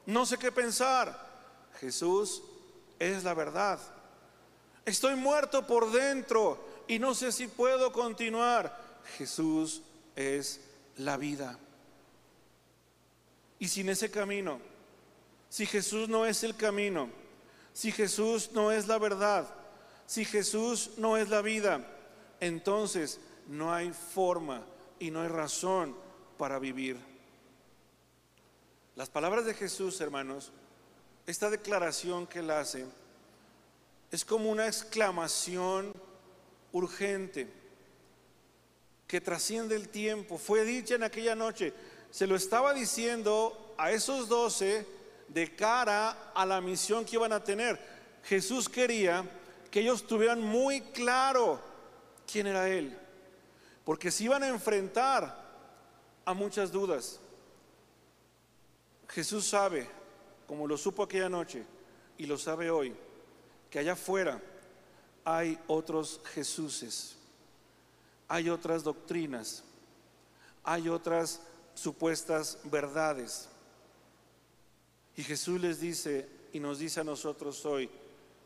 no 0.05 0.25
sé 0.25 0.38
qué 0.38 0.51
pensar. 0.51 1.32
Jesús 1.79 2.43
es 3.00 3.24
la 3.24 3.34
verdad. 3.34 3.79
Estoy 4.86 5.15
muerto 5.15 5.65
por 5.65 5.91
dentro 5.91 6.63
y 6.88 7.00
no 7.00 7.13
sé 7.13 7.32
si 7.32 7.48
puedo 7.48 7.91
continuar. 7.91 9.01
Jesús 9.17 9.82
es 10.15 10.62
la 10.98 11.17
vida. 11.17 11.58
Y 13.60 13.67
sin 13.67 13.89
ese 13.89 14.10
camino, 14.12 14.60
si 15.50 15.65
Jesús 15.65 16.10
no 16.10 16.25
es 16.25 16.43
el 16.43 16.55
camino, 16.55 17.10
si 17.74 17.91
Jesús 17.91 18.51
no 18.53 18.72
es 18.72 18.88
la 18.88 18.98
verdad, 18.98 19.53
si 20.05 20.25
Jesús 20.25 20.91
no 20.98 21.17
es 21.17 21.29
la 21.29 21.41
vida, 21.41 21.88
entonces 22.39 23.19
no 23.48 23.74
hay 23.74 23.91
forma 23.91 24.65
y 25.00 25.12
no 25.12 25.22
hay 25.22 25.27
razón 25.27 25.95
para 26.38 26.60
vivir. 26.60 26.98
Las 28.95 29.10
palabras 29.10 29.45
de 29.45 29.53
Jesús, 29.53 30.00
hermanos, 30.01 30.51
esta 31.25 31.50
declaración 31.50 32.27
que 32.27 32.39
él 32.39 32.51
hace, 32.51 32.86
es 34.12 34.24
como 34.24 34.51
una 34.51 34.67
exclamación 34.67 35.93
urgente 36.72 37.48
que 39.07 39.22
trasciende 39.22 39.75
el 39.75 39.89
tiempo. 39.89 40.38
Fue 40.38 40.63
dicha 40.63 40.95
en 40.95 41.03
aquella 41.03 41.36
noche. 41.36 41.74
Se 42.13 42.27
lo 42.27 42.36
estaba 42.36 42.75
diciendo 42.75 43.74
a 43.75 43.89
esos 43.89 44.29
doce 44.29 44.86
de 45.29 45.55
cara 45.55 46.32
a 46.36 46.46
la 46.46 46.62
misión 46.62 47.05
que 47.05 47.15
iban 47.15 47.34
a 47.34 47.43
tener. 47.43 47.79
Jesús 48.24 48.70
quería 48.70 49.25
que 49.72 49.79
ellos 49.79 50.05
tuvieran 50.05 50.39
muy 50.39 50.82
claro 50.82 51.60
quién 52.32 52.46
era 52.46 52.70
Él, 52.70 52.96
porque 53.84 54.12
se 54.12 54.25
iban 54.25 54.43
a 54.43 54.48
enfrentar 54.50 55.43
a 56.24 56.36
muchas 56.36 56.72
dudas. 56.72 57.20
Jesús 59.10 59.48
sabe, 59.48 59.89
como 60.46 60.67
lo 60.67 60.77
supo 60.77 61.01
aquella 61.01 61.29
noche 61.29 61.65
y 62.20 62.27
lo 62.27 62.38
sabe 62.38 62.70
hoy, 62.70 62.96
que 63.72 63.79
allá 63.79 63.93
afuera 63.93 64.39
hay 65.25 65.58
otros 65.65 66.22
Jesuses, 66.32 67.15
hay 68.27 68.51
otras 68.51 68.84
doctrinas, 68.84 69.63
hay 70.63 70.89
otras 70.89 71.41
supuestas 71.74 72.60
verdades. 72.65 73.50
Y 75.15 75.24
Jesús 75.24 75.60
les 75.62 75.80
dice 75.80 76.27
y 76.51 76.60
nos 76.60 76.80
dice 76.80 77.01
a 77.01 77.03
nosotros 77.03 77.65
hoy, 77.65 77.89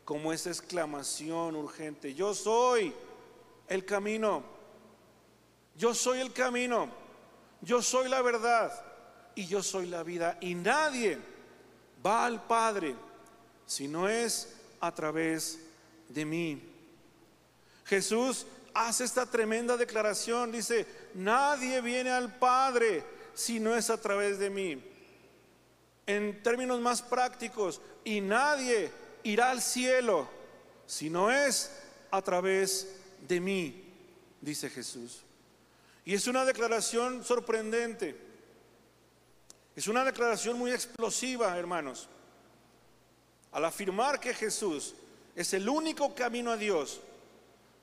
como 0.04 0.32
esa 0.32 0.50
exclamación 0.50 1.56
urgente, 1.56 2.14
yo 2.14 2.34
soy 2.34 2.92
el 3.68 3.84
camino, 3.84 4.42
yo 5.76 5.94
soy 5.94 6.20
el 6.20 6.32
camino, 6.32 6.88
yo 7.60 7.82
soy 7.82 8.08
la 8.08 8.22
verdad 8.22 8.72
y 9.34 9.46
yo 9.46 9.62
soy 9.62 9.86
la 9.86 10.02
vida. 10.02 10.38
Y 10.40 10.54
nadie 10.54 11.18
va 12.04 12.26
al 12.26 12.46
Padre 12.46 12.94
si 13.66 13.86
no 13.86 14.08
es 14.08 14.56
a 14.80 14.94
través 14.94 15.60
de 16.08 16.24
mí. 16.24 16.62
Jesús 17.84 18.46
hace 18.74 19.04
esta 19.04 19.26
tremenda 19.26 19.76
declaración, 19.76 20.52
dice, 20.52 20.86
nadie 21.14 21.80
viene 21.80 22.10
al 22.10 22.38
Padre 22.38 23.04
si 23.38 23.60
no 23.60 23.76
es 23.76 23.88
a 23.88 24.00
través 24.00 24.40
de 24.40 24.50
mí. 24.50 24.82
En 26.08 26.42
términos 26.42 26.80
más 26.80 27.00
prácticos, 27.00 27.80
y 28.02 28.20
nadie 28.20 28.90
irá 29.22 29.52
al 29.52 29.62
cielo 29.62 30.28
si 30.86 31.08
no 31.08 31.30
es 31.30 31.70
a 32.10 32.20
través 32.20 32.96
de 33.28 33.40
mí, 33.40 33.94
dice 34.40 34.68
Jesús. 34.68 35.20
Y 36.04 36.14
es 36.14 36.26
una 36.26 36.44
declaración 36.44 37.22
sorprendente. 37.22 38.16
Es 39.76 39.86
una 39.86 40.04
declaración 40.04 40.58
muy 40.58 40.72
explosiva, 40.72 41.56
hermanos. 41.56 42.08
Al 43.52 43.64
afirmar 43.64 44.18
que 44.18 44.34
Jesús 44.34 44.96
es 45.36 45.54
el 45.54 45.68
único 45.68 46.12
camino 46.12 46.50
a 46.50 46.56
Dios, 46.56 47.00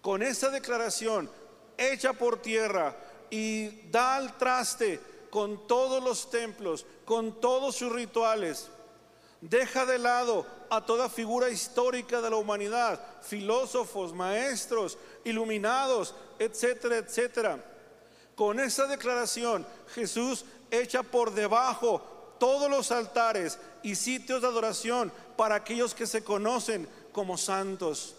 con 0.01 0.21
esa 0.21 0.49
declaración 0.49 1.31
hecha 1.77 2.11
por 2.11 2.41
tierra 2.41 2.93
y 3.29 3.89
da 3.89 4.17
al 4.17 4.37
traste 4.37 5.14
con 5.35 5.67
todos 5.67 6.01
los 6.01 6.29
templos, 6.29 6.85
con 7.03 7.41
todos 7.41 7.75
sus 7.75 7.91
rituales, 7.91 8.69
deja 9.41 9.85
de 9.85 9.99
lado 9.99 10.45
a 10.69 10.85
toda 10.85 11.09
figura 11.09 11.49
histórica 11.49 12.21
de 12.21 12.29
la 12.29 12.37
humanidad, 12.37 13.01
filósofos, 13.21 14.13
maestros, 14.13 14.97
iluminados, 15.25 16.15
etcétera, 16.39 16.95
etcétera. 16.95 17.61
Con 18.33 18.61
esa 18.61 18.87
declaración 18.87 19.67
Jesús 19.93 20.45
echa 20.71 21.03
por 21.03 21.33
debajo 21.33 21.99
todos 22.39 22.71
los 22.71 22.93
altares 22.93 23.59
y 23.83 23.95
sitios 23.95 24.41
de 24.41 24.47
adoración 24.47 25.11
para 25.35 25.55
aquellos 25.55 25.93
que 25.93 26.07
se 26.07 26.23
conocen 26.23 26.87
como 27.11 27.37
santos. 27.37 28.15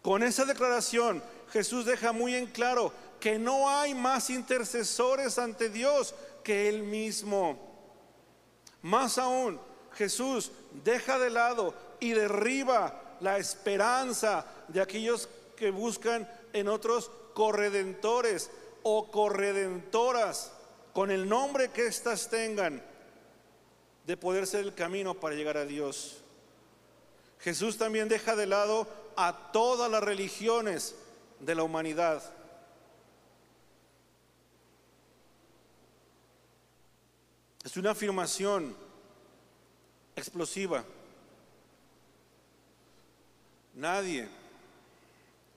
Con 0.00 0.22
esa 0.22 0.46
declaración 0.46 1.22
Jesús 1.52 1.84
deja 1.84 2.12
muy 2.12 2.34
en 2.34 2.46
claro 2.46 2.90
que 3.22 3.38
no 3.38 3.70
hay 3.70 3.94
más 3.94 4.30
intercesores 4.30 5.38
ante 5.38 5.68
Dios 5.68 6.12
que 6.42 6.68
Él 6.68 6.82
mismo. 6.82 7.56
Más 8.82 9.16
aún, 9.16 9.60
Jesús 9.92 10.50
deja 10.82 11.20
de 11.20 11.30
lado 11.30 11.72
y 12.00 12.14
derriba 12.14 13.16
la 13.20 13.38
esperanza 13.38 14.44
de 14.66 14.80
aquellos 14.80 15.28
que 15.54 15.70
buscan 15.70 16.28
en 16.52 16.66
otros 16.66 17.12
corredentores 17.32 18.50
o 18.82 19.08
corredentoras 19.08 20.50
con 20.92 21.12
el 21.12 21.28
nombre 21.28 21.70
que 21.70 21.86
éstas 21.86 22.28
tengan 22.28 22.82
de 24.04 24.16
poder 24.16 24.48
ser 24.48 24.64
el 24.64 24.74
camino 24.74 25.14
para 25.14 25.36
llegar 25.36 25.58
a 25.58 25.64
Dios. 25.64 26.16
Jesús 27.38 27.78
también 27.78 28.08
deja 28.08 28.34
de 28.34 28.48
lado 28.48 28.88
a 29.14 29.52
todas 29.52 29.88
las 29.88 30.02
religiones 30.02 30.96
de 31.38 31.54
la 31.54 31.62
humanidad. 31.62 32.41
Es 37.64 37.76
una 37.76 37.92
afirmación 37.92 38.74
explosiva. 40.16 40.84
Nadie, 43.74 44.28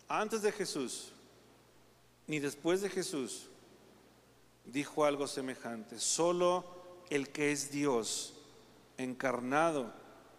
antes 0.08 0.42
de 0.42 0.52
Jesús, 0.52 1.12
ni 2.28 2.40
después 2.40 2.82
de 2.82 2.90
Jesús, 2.90 3.48
dijo 4.66 5.06
algo 5.06 5.28
semejante. 5.28 6.00
Solo 6.00 6.66
el 7.10 7.30
que 7.30 7.52
es 7.52 7.72
Dios 7.72 8.34
encarnado 8.98 9.92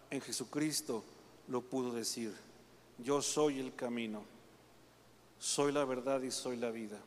en 0.09 0.21
Jesucristo 0.21 1.03
lo 1.47 1.61
pudo 1.61 1.93
decir. 1.93 2.33
Yo 2.97 3.21
soy 3.21 3.59
el 3.59 3.75
camino, 3.75 4.23
soy 5.37 5.71
la 5.71 5.85
verdad 5.85 6.21
y 6.21 6.31
soy 6.31 6.57
la 6.57 6.71
vida. 6.71 6.97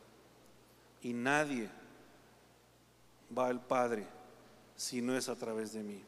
Y 1.01 1.13
nadie 1.13 1.69
va 3.35 3.47
al 3.47 3.59
Padre 3.59 4.20
si 4.81 4.99
no 4.99 5.15
es 5.15 5.29
a 5.29 5.35
través 5.35 5.73
de 5.73 5.83
mí. 5.83 6.03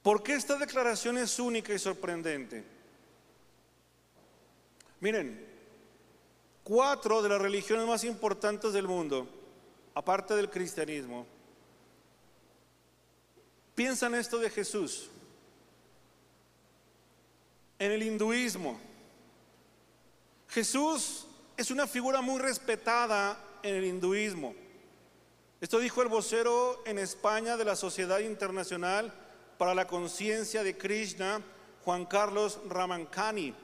¿Por 0.00 0.22
qué 0.22 0.34
esta 0.34 0.56
declaración 0.56 1.18
es 1.18 1.40
única 1.40 1.74
y 1.74 1.78
sorprendente? 1.80 2.64
Miren, 5.00 5.44
cuatro 6.62 7.20
de 7.20 7.28
las 7.28 7.42
religiones 7.42 7.84
más 7.84 8.04
importantes 8.04 8.72
del 8.72 8.86
mundo, 8.86 9.28
aparte 9.92 10.36
del 10.36 10.48
cristianismo, 10.48 11.26
Piensa 13.74 14.06
en 14.06 14.14
esto 14.14 14.38
de 14.38 14.48
Jesús. 14.48 15.10
En 17.78 17.92
el 17.92 18.02
hinduismo, 18.02 18.80
Jesús 20.48 21.26
es 21.58 21.70
una 21.70 21.86
figura 21.86 22.22
muy 22.22 22.40
respetada 22.40 23.38
en 23.62 23.74
el 23.74 23.84
hinduismo. 23.84 24.54
Esto 25.58 25.78
dijo 25.78 26.02
el 26.02 26.08
vocero 26.08 26.82
en 26.84 26.98
España 26.98 27.56
de 27.56 27.64
la 27.64 27.76
Sociedad 27.76 28.18
Internacional 28.18 29.10
para 29.56 29.74
la 29.74 29.86
Conciencia 29.86 30.62
de 30.62 30.76
Krishna, 30.76 31.40
Juan 31.82 32.04
Carlos 32.04 32.60
Ramankani. 32.68 33.54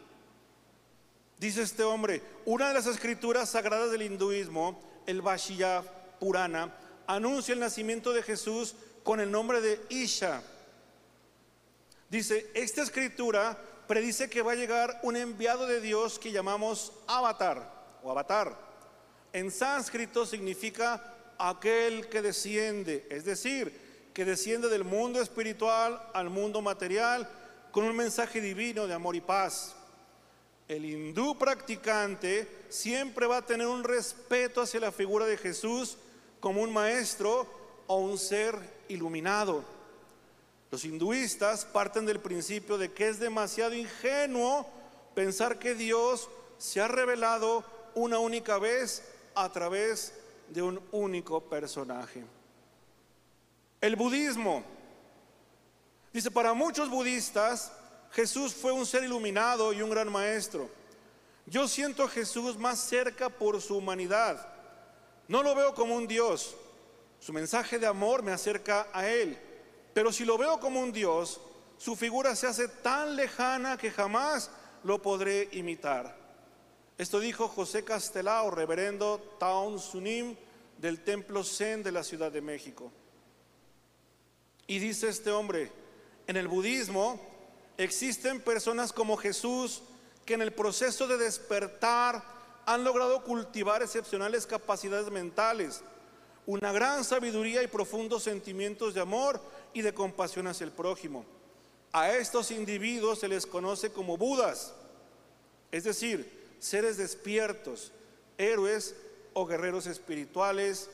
Dice 1.38 1.61
este 1.61 1.83
hombre, 1.83 2.22
una 2.46 2.68
de 2.68 2.74
las 2.74 2.87
escrituras 2.87 3.50
sagradas 3.50 3.90
del 3.90 4.02
hinduismo, 4.02 4.81
el 5.07 5.20
Vashya 5.20 5.83
Purana, 6.18 6.74
anuncia 7.07 7.52
el 7.52 7.61
nacimiento 7.61 8.14
de 8.14 8.22
Jesús 8.22 8.74
con 9.02 9.20
el 9.20 9.31
nombre 9.31 9.61
de 9.61 9.78
Isha. 9.90 10.42
Dice, 12.09 12.50
esta 12.55 12.83
escritura 12.83 13.59
predice 13.87 14.31
que 14.31 14.40
va 14.40 14.52
a 14.52 14.57
llegar 14.57 14.98
un 15.02 15.16
enviado 15.16 15.66
de 15.66 15.83
Dios 15.83 16.18
que 16.18 16.33
llamamos 16.33 16.92
avatar 17.07 17.98
o 18.02 18.11
avatar. 18.11 18.57
En 19.35 19.50
sánscrito 19.50 20.24
significa 20.24 21.12
aquel 21.48 22.09
que 22.09 22.22
desciende, 22.22 23.05
es 23.11 23.24
decir, 23.24 23.72
que 24.14 24.24
desciende 24.24 24.68
del 24.68 24.85
mundo 24.85 25.20
espiritual 25.20 26.00
al 26.14 26.31
mundo 26.31 26.62
material 26.62 27.28
con 27.72 27.85
un 27.85 27.96
mensaje 27.96 28.40
divino 28.40 28.87
de 28.87 28.94
amor 28.94 29.16
y 29.16 29.20
paz. 29.20 29.74
El 30.68 30.85
hindú 30.85 31.37
practicante 31.37 32.46
siempre 32.68 33.26
va 33.26 33.38
a 33.38 33.46
tener 33.46 33.66
un 33.66 33.83
respeto 33.83 34.62
hacia 34.62 34.78
la 34.78 34.92
figura 34.92 35.26
de 35.26 35.37
Jesús 35.37 35.96
como 36.38 36.62
un 36.62 36.72
maestro 36.72 37.46
o 37.88 37.96
un 37.96 38.18
ser 38.18 38.57
iluminado. 38.88 39.64
Los 40.70 40.85
hinduistas 40.85 41.64
parten 41.64 42.07
del 42.07 42.20
principio 42.20 42.78
de 42.78 42.92
que 42.92 43.09
es 43.09 43.18
demasiado 43.18 43.74
ingenuo 43.74 44.66
pensar 45.14 45.59
que 45.59 45.74
Dios 45.74 46.28
se 46.59 46.81
ha 46.81 46.87
revelado 46.87 47.64
una 47.94 48.20
única 48.20 48.59
vez 48.59 49.02
a 49.35 49.50
través 49.50 50.14
de 50.52 50.62
un 50.62 50.80
único 50.92 51.40
personaje. 51.40 52.24
El 53.80 53.96
budismo. 53.96 54.62
Dice, 56.12 56.30
para 56.30 56.52
muchos 56.52 56.90
budistas, 56.90 57.72
Jesús 58.12 58.54
fue 58.54 58.72
un 58.72 58.84
ser 58.84 59.04
iluminado 59.04 59.72
y 59.72 59.80
un 59.82 59.90
gran 59.90 60.12
maestro. 60.12 60.68
Yo 61.46 61.66
siento 61.66 62.04
a 62.04 62.08
Jesús 62.08 62.58
más 62.58 62.78
cerca 62.78 63.28
por 63.28 63.60
su 63.60 63.76
humanidad. 63.76 64.46
No 65.28 65.42
lo 65.42 65.54
veo 65.54 65.74
como 65.74 65.96
un 65.96 66.06
Dios. 66.06 66.54
Su 67.18 67.32
mensaje 67.32 67.78
de 67.78 67.86
amor 67.86 68.22
me 68.22 68.32
acerca 68.32 68.88
a 68.92 69.08
Él. 69.08 69.38
Pero 69.94 70.12
si 70.12 70.24
lo 70.24 70.36
veo 70.36 70.60
como 70.60 70.80
un 70.80 70.92
Dios, 70.92 71.40
su 71.78 71.96
figura 71.96 72.36
se 72.36 72.46
hace 72.46 72.68
tan 72.68 73.16
lejana 73.16 73.76
que 73.76 73.90
jamás 73.90 74.50
lo 74.84 75.00
podré 75.00 75.48
imitar. 75.52 76.21
Esto 77.02 77.18
dijo 77.18 77.48
José 77.48 77.82
Castelao, 77.82 78.52
reverendo 78.52 79.18
Taun 79.40 79.80
Sunim 79.80 80.36
del 80.78 81.02
Templo 81.02 81.42
Zen 81.42 81.82
de 81.82 81.90
la 81.90 82.04
Ciudad 82.04 82.30
de 82.30 82.40
México. 82.40 82.92
Y 84.68 84.78
dice 84.78 85.08
este 85.08 85.32
hombre, 85.32 85.72
en 86.28 86.36
el 86.36 86.46
budismo 86.46 87.20
existen 87.76 88.40
personas 88.40 88.92
como 88.92 89.16
Jesús 89.16 89.82
que 90.24 90.34
en 90.34 90.42
el 90.42 90.52
proceso 90.52 91.08
de 91.08 91.18
despertar 91.18 92.22
han 92.66 92.84
logrado 92.84 93.24
cultivar 93.24 93.82
excepcionales 93.82 94.46
capacidades 94.46 95.10
mentales, 95.10 95.82
una 96.46 96.70
gran 96.70 97.02
sabiduría 97.02 97.64
y 97.64 97.66
profundos 97.66 98.22
sentimientos 98.22 98.94
de 98.94 99.00
amor 99.00 99.40
y 99.74 99.82
de 99.82 99.92
compasión 99.92 100.46
hacia 100.46 100.66
el 100.66 100.70
prójimo. 100.70 101.24
A 101.90 102.12
estos 102.12 102.52
individuos 102.52 103.18
se 103.18 103.26
les 103.26 103.44
conoce 103.44 103.90
como 103.90 104.16
Budas, 104.16 104.72
es 105.72 105.82
decir, 105.82 106.41
seres 106.62 106.96
despiertos, 106.96 107.90
héroes 108.38 108.94
o 109.35 109.44
guerreros 109.46 109.88
espirituales, 109.88 110.88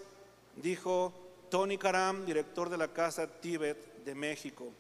dijo 0.57 1.13
Tony 1.51 1.77
Karam, 1.77 2.25
director 2.25 2.71
de 2.71 2.79
la 2.79 2.89
Casa 2.89 3.27
Tíbet 3.27 3.77
de 4.03 4.15
México. 4.15 4.73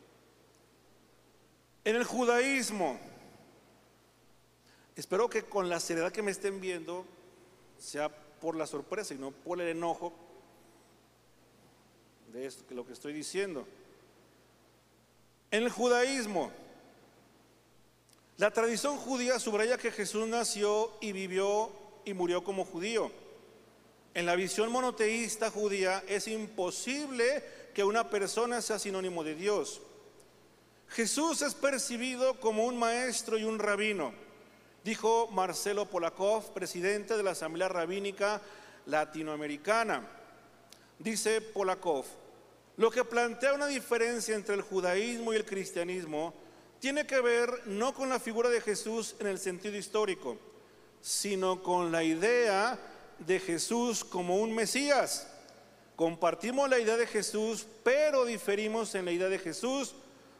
En 1.84 1.94
el 1.94 2.04
judaísmo, 2.04 2.98
espero 4.96 5.28
que 5.28 5.42
con 5.42 5.68
la 5.68 5.78
seriedad 5.78 6.10
que 6.10 6.22
me 6.22 6.30
estén 6.30 6.58
viendo 6.58 7.04
sea 7.78 8.08
por 8.08 8.56
la 8.56 8.66
sorpresa 8.66 9.12
y 9.12 9.18
no 9.18 9.30
por 9.30 9.60
el 9.60 9.68
enojo 9.68 10.14
de 12.32 12.46
esto, 12.46 12.66
que 12.66 12.74
lo 12.74 12.86
que 12.86 12.94
estoy 12.94 13.12
diciendo. 13.12 13.66
En 15.50 15.64
el 15.64 15.70
judaísmo, 15.70 16.50
la 18.38 18.52
tradición 18.52 18.96
judía 18.96 19.40
subraya 19.40 19.78
que 19.78 19.90
Jesús 19.90 20.26
nació 20.28 20.92
y 21.00 21.10
vivió 21.10 21.72
y 22.04 22.14
murió 22.14 22.44
como 22.44 22.64
judío. 22.64 23.10
En 24.14 24.26
la 24.26 24.36
visión 24.36 24.70
monoteísta 24.70 25.50
judía 25.50 26.04
es 26.06 26.28
imposible 26.28 27.44
que 27.74 27.82
una 27.82 28.10
persona 28.10 28.62
sea 28.62 28.78
sinónimo 28.78 29.24
de 29.24 29.34
Dios. 29.34 29.80
Jesús 30.86 31.42
es 31.42 31.54
percibido 31.54 32.38
como 32.38 32.64
un 32.64 32.78
maestro 32.78 33.38
y 33.38 33.44
un 33.44 33.58
rabino, 33.58 34.12
dijo 34.84 35.26
Marcelo 35.32 35.86
Polakov, 35.86 36.54
presidente 36.54 37.16
de 37.16 37.24
la 37.24 37.32
Asamblea 37.32 37.68
Rabínica 37.68 38.40
Latinoamericana. 38.86 40.08
Dice 41.00 41.40
Polakov, 41.40 42.04
lo 42.76 42.88
que 42.92 43.04
plantea 43.04 43.54
una 43.54 43.66
diferencia 43.66 44.36
entre 44.36 44.54
el 44.54 44.62
judaísmo 44.62 45.32
y 45.32 45.36
el 45.36 45.44
cristianismo 45.44 46.34
tiene 46.80 47.06
que 47.06 47.20
ver 47.20 47.66
no 47.66 47.92
con 47.92 48.08
la 48.08 48.20
figura 48.20 48.48
de 48.48 48.60
Jesús 48.60 49.16
en 49.18 49.26
el 49.26 49.38
sentido 49.38 49.76
histórico, 49.76 50.36
sino 51.00 51.62
con 51.62 51.90
la 51.90 52.04
idea 52.04 52.78
de 53.18 53.40
Jesús 53.40 54.04
como 54.04 54.36
un 54.36 54.54
Mesías. 54.54 55.28
Compartimos 55.96 56.68
la 56.70 56.78
idea 56.78 56.96
de 56.96 57.06
Jesús, 57.06 57.66
pero 57.82 58.24
diferimos 58.24 58.94
en 58.94 59.04
la 59.04 59.12
idea 59.12 59.28
de 59.28 59.38
Jesús 59.38 59.94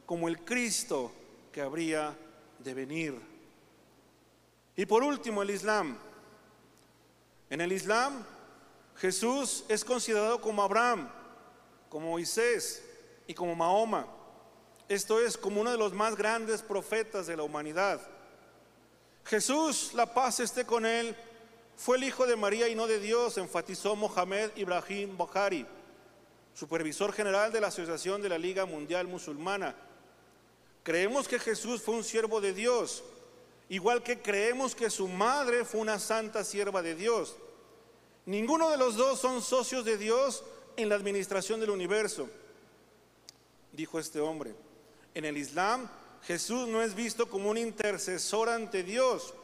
como 0.07 0.29
el 0.29 0.45
Cristo 0.45 1.13
que 1.51 1.61
habría 1.61 2.17
de 2.61 2.75
venir. 2.75 3.15
Y 4.77 4.87
por 4.87 5.03
último, 5.03 5.43
el 5.43 5.51
Islam. 5.51 5.99
En 7.51 7.61
el 7.61 7.73
Islam, 7.73 8.25
Jesús 8.97 9.65
es 9.69 9.85
considerado 9.85 10.41
como 10.41 10.63
Abraham, 10.63 11.11
como 11.89 12.11
Moisés 12.11 12.85
y 13.27 13.35
como 13.35 13.57
Mahoma. 13.57 14.07
Esto 14.89 15.21
es 15.21 15.37
como 15.37 15.61
uno 15.61 15.71
de 15.71 15.77
los 15.77 15.93
más 15.93 16.17
grandes 16.17 16.63
profetas 16.63 17.27
de 17.27 17.37
la 17.37 17.43
humanidad. 17.43 18.01
Jesús, 19.25 19.93
la 19.93 20.15
paz 20.15 20.41
esté 20.41 20.65
con 20.65 20.87
él, 20.87 21.15
fue 21.77 21.99
el 21.99 22.05
hijo 22.05 22.27
de 22.27 22.37
María 22.37 22.69
y 22.69 22.75
no 22.75 22.87
de 22.87 22.99
Dios, 22.99 23.37
enfatizó 23.37 23.95
Mohamed 23.95 24.51
Ibrahim 24.57 25.17
Bukhari, 25.17 25.67
supervisor 26.55 27.13
general 27.13 27.53
de 27.53 27.61
la 27.61 27.67
Asociación 27.67 28.23
de 28.23 28.31
la 28.31 28.39
Liga 28.39 28.65
Mundial 28.65 29.07
Musulmana. 29.07 29.77
Creemos 30.83 31.29
que 31.29 31.39
Jesús 31.39 31.83
fue 31.83 31.95
un 31.95 32.05
siervo 32.05 32.41
de 32.41 32.55
Dios, 32.55 33.05
igual 33.69 34.03
que 34.03 34.23
creemos 34.23 34.75
que 34.75 34.89
su 34.89 35.07
madre 35.07 35.67
fue 35.67 35.83
una 35.83 35.99
santa 35.99 36.43
sierva 36.45 36.81
de 36.81 36.95
Dios. 36.95 37.37
Ninguno 38.25 38.71
de 38.71 38.79
los 38.79 38.97
dos 38.97 39.21
son 39.21 39.43
socios 39.43 39.85
de 39.85 39.99
Dios 39.99 40.45
en 40.77 40.89
la 40.89 40.95
administración 40.95 41.61
del 41.61 41.71
universo, 41.71 42.31
dijo 43.73 43.99
este 43.99 44.21
hombre. 44.21 44.55
En 45.15 45.25
el 45.25 45.37
Islam, 45.37 45.89
Jesús 46.23 46.69
no 46.69 46.83
es 46.83 46.95
visto 46.95 47.29
como 47.29 47.51
un 47.51 47.59
intercesor 47.59 48.49
ante 48.49 48.83
Dios. 48.83 49.35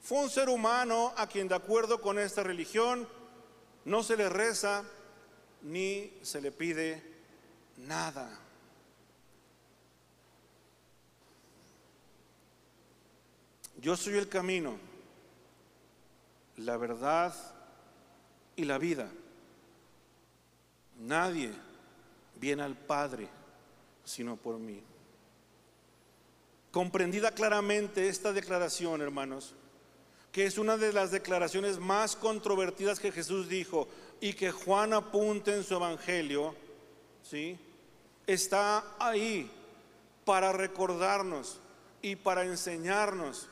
Fue 0.00 0.18
un 0.18 0.30
ser 0.30 0.48
humano 0.48 1.12
a 1.16 1.26
quien, 1.26 1.48
de 1.48 1.54
acuerdo 1.54 2.00
con 2.00 2.18
esta 2.18 2.42
religión, 2.42 3.08
no 3.84 4.02
se 4.02 4.16
le 4.16 4.28
reza 4.28 4.84
ni 5.62 6.12
se 6.22 6.40
le 6.40 6.52
pide 6.52 7.02
nada. 7.76 8.40
Yo 13.78 13.96
soy 13.96 14.14
el 14.14 14.28
camino, 14.28 14.78
la 16.56 16.76
verdad 16.76 17.34
y 18.56 18.64
la 18.64 18.78
vida. 18.78 19.10
Nadie 20.98 21.52
viene 22.36 22.62
al 22.62 22.76
Padre 22.76 23.28
sino 24.06 24.36
por 24.36 24.58
mí. 24.58 24.80
Comprendida 26.70 27.32
claramente 27.32 28.08
esta 28.08 28.32
declaración, 28.32 29.02
hermanos, 29.02 29.54
que 30.32 30.46
es 30.46 30.56
una 30.58 30.76
de 30.76 30.92
las 30.92 31.10
declaraciones 31.10 31.78
más 31.78 32.16
controvertidas 32.16 33.00
que 33.00 33.12
Jesús 33.12 33.48
dijo 33.48 33.88
y 34.20 34.32
que 34.32 34.50
Juan 34.50 34.92
apunta 34.92 35.54
en 35.54 35.64
su 35.64 35.74
evangelio, 35.74 36.54
¿sí? 37.22 37.58
Está 38.26 38.84
ahí 38.98 39.50
para 40.24 40.52
recordarnos 40.52 41.58
y 42.00 42.16
para 42.16 42.44
enseñarnos 42.44 43.48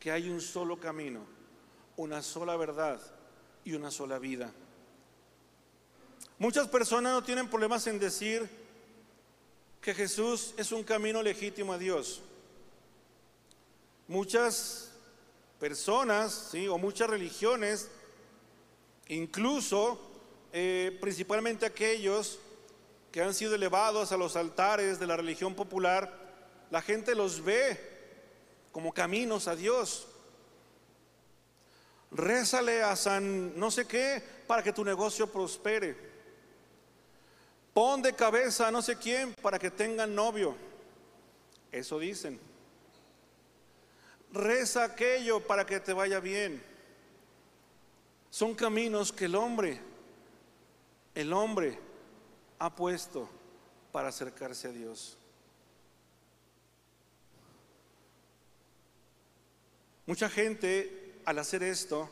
que 0.00 0.10
hay 0.10 0.28
un 0.28 0.40
solo 0.40 0.78
camino, 0.78 1.20
una 1.96 2.22
sola 2.22 2.56
verdad 2.56 3.00
y 3.64 3.74
una 3.74 3.90
sola 3.90 4.18
vida. 4.18 4.52
Muchas 6.38 6.68
personas 6.68 7.12
no 7.12 7.22
tienen 7.22 7.48
problemas 7.48 7.86
en 7.88 7.98
decir 7.98 8.48
que 9.80 9.94
Jesús 9.94 10.54
es 10.56 10.72
un 10.72 10.82
camino 10.82 11.22
legítimo 11.22 11.72
a 11.72 11.78
Dios. 11.78 12.22
Muchas 14.06 14.92
personas, 15.58 16.48
¿sí? 16.52 16.68
o 16.68 16.78
muchas 16.78 17.10
religiones, 17.10 17.88
incluso 19.08 20.00
eh, 20.52 20.96
principalmente 21.00 21.66
aquellos 21.66 22.38
que 23.12 23.22
han 23.22 23.34
sido 23.34 23.54
elevados 23.54 24.12
a 24.12 24.16
los 24.16 24.36
altares 24.36 24.98
de 24.98 25.06
la 25.06 25.16
religión 25.16 25.54
popular, 25.54 26.12
la 26.70 26.82
gente 26.82 27.14
los 27.14 27.42
ve 27.44 27.78
como 28.72 28.92
caminos 28.92 29.48
a 29.48 29.56
Dios. 29.56 30.06
Rézale 32.10 32.82
a 32.82 32.96
San 32.96 33.58
no 33.58 33.70
sé 33.70 33.86
qué 33.86 34.22
para 34.46 34.62
que 34.62 34.72
tu 34.72 34.84
negocio 34.84 35.26
prospere. 35.30 36.07
Pon 37.78 38.02
de 38.02 38.12
cabeza 38.12 38.66
a 38.66 38.72
no 38.72 38.82
sé 38.82 38.96
quién 38.96 39.32
para 39.34 39.56
que 39.56 39.70
tengan 39.70 40.12
novio. 40.12 40.56
Eso 41.70 42.00
dicen. 42.00 42.40
Reza 44.32 44.82
aquello 44.82 45.38
para 45.38 45.64
que 45.64 45.78
te 45.78 45.92
vaya 45.92 46.18
bien. 46.18 46.60
Son 48.30 48.56
caminos 48.56 49.12
que 49.12 49.26
el 49.26 49.36
hombre, 49.36 49.80
el 51.14 51.32
hombre 51.32 51.78
ha 52.58 52.74
puesto 52.74 53.28
para 53.92 54.08
acercarse 54.08 54.66
a 54.66 54.72
Dios. 54.72 55.16
Mucha 60.04 60.28
gente 60.28 61.20
al 61.24 61.38
hacer 61.38 61.62
esto 61.62 62.10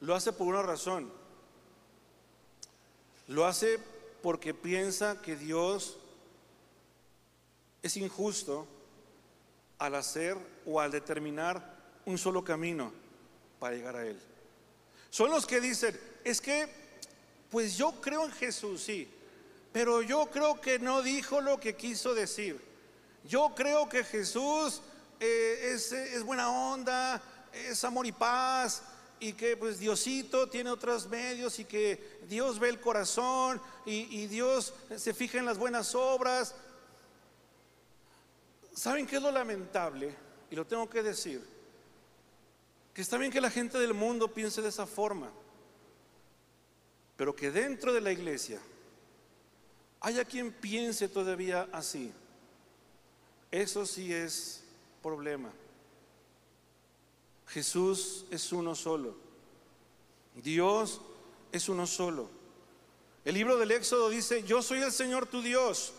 lo 0.00 0.14
hace 0.14 0.32
por 0.32 0.46
una 0.46 0.62
razón. 0.62 1.12
Lo 3.26 3.44
hace 3.44 3.78
porque 4.22 4.54
piensa 4.54 5.20
que 5.20 5.36
Dios 5.36 5.98
es 7.82 7.96
injusto 7.96 8.66
al 9.78 9.94
hacer 9.94 10.36
o 10.66 10.80
al 10.80 10.90
determinar 10.90 11.78
un 12.04 12.18
solo 12.18 12.44
camino 12.44 12.92
para 13.58 13.74
llegar 13.74 13.96
a 13.96 14.06
Él. 14.06 14.20
Son 15.10 15.30
los 15.30 15.46
que 15.46 15.60
dicen, 15.60 15.98
es 16.24 16.40
que, 16.40 16.68
pues 17.50 17.76
yo 17.76 17.92
creo 18.00 18.24
en 18.26 18.32
Jesús, 18.32 18.82
sí, 18.82 19.08
pero 19.72 20.02
yo 20.02 20.26
creo 20.26 20.60
que 20.60 20.78
no 20.78 21.02
dijo 21.02 21.40
lo 21.40 21.58
que 21.58 21.76
quiso 21.76 22.14
decir. 22.14 22.60
Yo 23.24 23.52
creo 23.54 23.88
que 23.88 24.04
Jesús 24.04 24.82
eh, 25.18 25.72
es, 25.74 25.92
es 25.92 26.22
buena 26.22 26.50
onda, 26.50 27.22
es 27.52 27.82
amor 27.84 28.06
y 28.06 28.12
paz, 28.12 28.82
y 29.20 29.34
que 29.34 29.56
pues 29.56 29.78
Diosito 29.78 30.48
tiene 30.48 30.70
otros 30.70 31.08
medios 31.08 31.58
y 31.58 31.64
que 31.64 32.18
Dios 32.26 32.58
ve 32.58 32.70
el 32.70 32.80
corazón 32.80 33.60
y, 33.84 34.22
y, 34.22 34.26
Dios 34.26 34.72
se 34.96 35.12
fija 35.12 35.38
en 35.38 35.44
las 35.44 35.58
buenas 35.58 35.94
obras. 35.94 36.54
¿Saben 38.74 39.06
qué 39.06 39.16
es 39.16 39.22
lo 39.22 39.30
lamentable? 39.30 40.14
Y 40.50 40.56
lo 40.56 40.66
tengo 40.66 40.88
que 40.88 41.02
decir. 41.02 41.46
Que 42.94 43.02
está 43.02 43.18
bien 43.18 43.30
que 43.30 43.40
la 43.40 43.50
gente 43.50 43.78
del 43.78 43.94
mundo 43.94 44.32
piense 44.32 44.62
de 44.62 44.70
esa 44.70 44.86
forma, 44.86 45.30
pero 47.16 47.36
que 47.36 47.50
dentro 47.50 47.92
de 47.92 48.00
la 48.00 48.10
iglesia 48.10 48.58
haya 50.00 50.24
quien 50.24 50.50
piense 50.50 51.08
todavía 51.08 51.68
así. 51.72 52.12
Eso 53.50 53.84
sí 53.84 54.12
es 54.12 54.64
problema. 55.02 55.52
Jesús 57.50 58.26
es 58.30 58.52
uno 58.52 58.74
solo. 58.74 59.16
Dios 60.36 61.00
es 61.50 61.68
uno 61.68 61.86
solo. 61.86 62.30
El 63.24 63.34
libro 63.34 63.56
del 63.56 63.72
Éxodo 63.72 64.08
dice, 64.08 64.44
yo 64.44 64.62
soy 64.62 64.80
el 64.80 64.92
Señor 64.92 65.26
tu 65.26 65.42
Dios, 65.42 65.92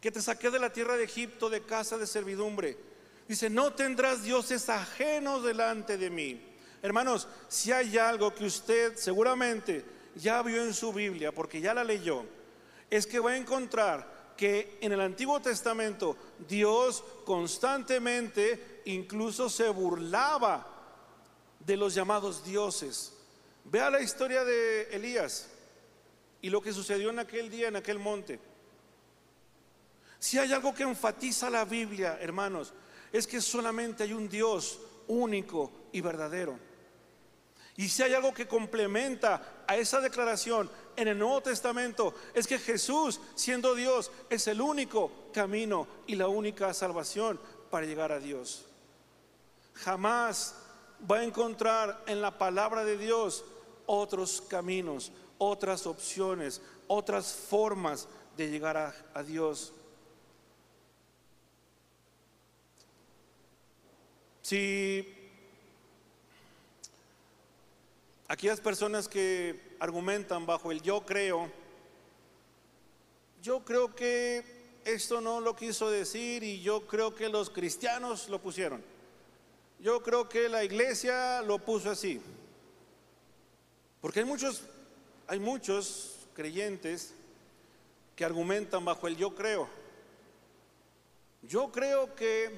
que 0.00 0.12
te 0.12 0.22
saqué 0.22 0.50
de 0.50 0.60
la 0.60 0.72
tierra 0.72 0.96
de 0.96 1.04
Egipto 1.04 1.50
de 1.50 1.62
casa 1.62 1.98
de 1.98 2.06
servidumbre. 2.06 2.78
Dice, 3.26 3.50
no 3.50 3.72
tendrás 3.72 4.22
dioses 4.22 4.68
ajenos 4.68 5.42
delante 5.42 5.98
de 5.98 6.08
mí. 6.08 6.40
Hermanos, 6.82 7.26
si 7.48 7.72
hay 7.72 7.98
algo 7.98 8.32
que 8.32 8.44
usted 8.44 8.96
seguramente 8.96 9.84
ya 10.14 10.40
vio 10.42 10.62
en 10.62 10.72
su 10.72 10.92
Biblia, 10.92 11.32
porque 11.32 11.60
ya 11.60 11.74
la 11.74 11.82
leyó, 11.82 12.24
es 12.88 13.08
que 13.08 13.18
va 13.18 13.32
a 13.32 13.36
encontrar 13.36 14.34
que 14.36 14.78
en 14.80 14.92
el 14.92 15.00
Antiguo 15.00 15.40
Testamento 15.40 16.16
Dios 16.48 17.02
constantemente 17.24 18.82
incluso 18.84 19.48
se 19.48 19.68
burlaba 19.68 20.75
de 21.66 21.76
los 21.76 21.94
llamados 21.94 22.44
dioses. 22.44 23.12
Vea 23.64 23.90
la 23.90 24.00
historia 24.00 24.44
de 24.44 24.82
Elías 24.92 25.48
y 26.40 26.48
lo 26.48 26.62
que 26.62 26.72
sucedió 26.72 27.10
en 27.10 27.18
aquel 27.18 27.50
día, 27.50 27.68
en 27.68 27.76
aquel 27.76 27.98
monte. 27.98 28.38
Si 30.20 30.38
hay 30.38 30.52
algo 30.52 30.72
que 30.72 30.84
enfatiza 30.84 31.50
la 31.50 31.64
Biblia, 31.64 32.18
hermanos, 32.20 32.72
es 33.12 33.26
que 33.26 33.40
solamente 33.40 34.04
hay 34.04 34.12
un 34.12 34.28
Dios 34.28 34.78
único 35.08 35.72
y 35.92 36.00
verdadero. 36.00 36.58
Y 37.76 37.88
si 37.88 38.02
hay 38.02 38.14
algo 38.14 38.32
que 38.32 38.48
complementa 38.48 39.64
a 39.66 39.76
esa 39.76 40.00
declaración 40.00 40.70
en 40.94 41.08
el 41.08 41.18
Nuevo 41.18 41.42
Testamento, 41.42 42.14
es 42.32 42.46
que 42.46 42.58
Jesús, 42.58 43.20
siendo 43.34 43.74
Dios, 43.74 44.10
es 44.30 44.46
el 44.46 44.60
único 44.60 45.30
camino 45.32 45.86
y 46.06 46.14
la 46.14 46.28
única 46.28 46.72
salvación 46.72 47.38
para 47.70 47.84
llegar 47.84 48.12
a 48.12 48.20
Dios. 48.20 48.64
Jamás 49.74 50.54
va 51.10 51.18
a 51.18 51.24
encontrar 51.24 52.02
en 52.06 52.20
la 52.20 52.38
palabra 52.38 52.84
de 52.84 52.96
Dios 52.96 53.44
otros 53.86 54.40
caminos, 54.40 55.12
otras 55.38 55.86
opciones, 55.86 56.60
otras 56.86 57.32
formas 57.32 58.08
de 58.36 58.50
llegar 58.50 58.94
a, 59.14 59.22
Dios. 59.22 59.72
Si 64.42 65.14
aquellas 68.28 68.60
personas 68.60 69.08
que 69.08 69.76
argumentan 69.80 70.46
bajo 70.46 70.70
el 70.70 70.82
yo 70.82 71.04
creo, 71.04 71.50
yo 73.42 73.64
creo 73.64 73.94
que 73.94 74.44
esto 74.84 75.20
no 75.20 75.40
lo 75.40 75.56
quiso 75.56 75.90
decir 75.90 76.42
y 76.44 76.60
yo 76.62 76.86
creo 76.86 77.14
que 77.14 77.28
los 77.28 77.50
cristianos 77.50 78.28
lo 78.28 78.40
pusieron. 78.40 78.95
Yo 79.86 80.02
creo 80.02 80.28
que 80.28 80.48
la 80.48 80.64
iglesia 80.64 81.40
lo 81.42 81.60
puso 81.60 81.88
así. 81.88 82.20
Porque 84.00 84.18
hay 84.18 84.24
muchos, 84.26 84.62
hay 85.28 85.38
muchos 85.38 86.26
creyentes 86.34 87.14
que 88.16 88.24
argumentan 88.24 88.84
bajo 88.84 89.06
el 89.06 89.16
yo 89.16 89.32
creo. 89.36 89.68
Yo 91.40 91.70
creo 91.70 92.16
que, 92.16 92.50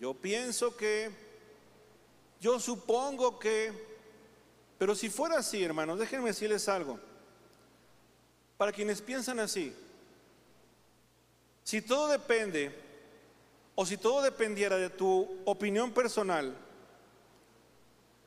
yo 0.00 0.12
pienso 0.12 0.76
que, 0.76 1.12
yo 2.40 2.58
supongo 2.58 3.38
que, 3.38 3.72
pero 4.76 4.96
si 4.96 5.10
fuera 5.10 5.38
así, 5.38 5.62
hermanos, 5.62 6.00
déjenme 6.00 6.30
decirles 6.30 6.68
algo. 6.68 6.98
Para 8.56 8.72
quienes 8.72 9.00
piensan 9.00 9.38
así, 9.38 9.72
si 11.62 11.80
todo 11.80 12.08
depende 12.08 12.83
o 13.74 13.84
si 13.84 13.96
todo 13.96 14.22
dependiera 14.22 14.76
de 14.76 14.90
tu 14.90 15.28
opinión 15.44 15.92
personal, 15.92 16.56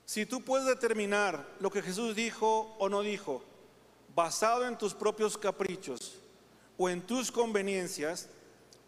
si 0.06 0.26
tú 0.26 0.42
puedes 0.42 0.68
determinar 0.68 1.46
lo 1.60 1.70
que 1.70 1.82
Jesús 1.82 2.16
dijo 2.16 2.76
o 2.80 2.90
no 2.90 3.02
dijo, 3.02 3.44
basado 4.16 4.66
en 4.66 4.78
tus 4.78 4.94
propios 4.94 5.38
caprichos 5.38 6.20
o 6.78 6.90
en 6.90 7.02
tus 7.02 7.32
conveniencias, 7.32 8.30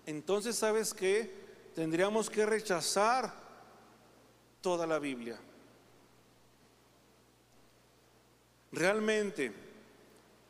entonces 0.05 0.55
sabes 0.55 0.93
que 0.93 1.31
tendríamos 1.75 2.29
que 2.29 2.45
rechazar 2.45 3.33
toda 4.61 4.87
la 4.87 4.99
Biblia. 4.99 5.39
Realmente, 8.71 9.51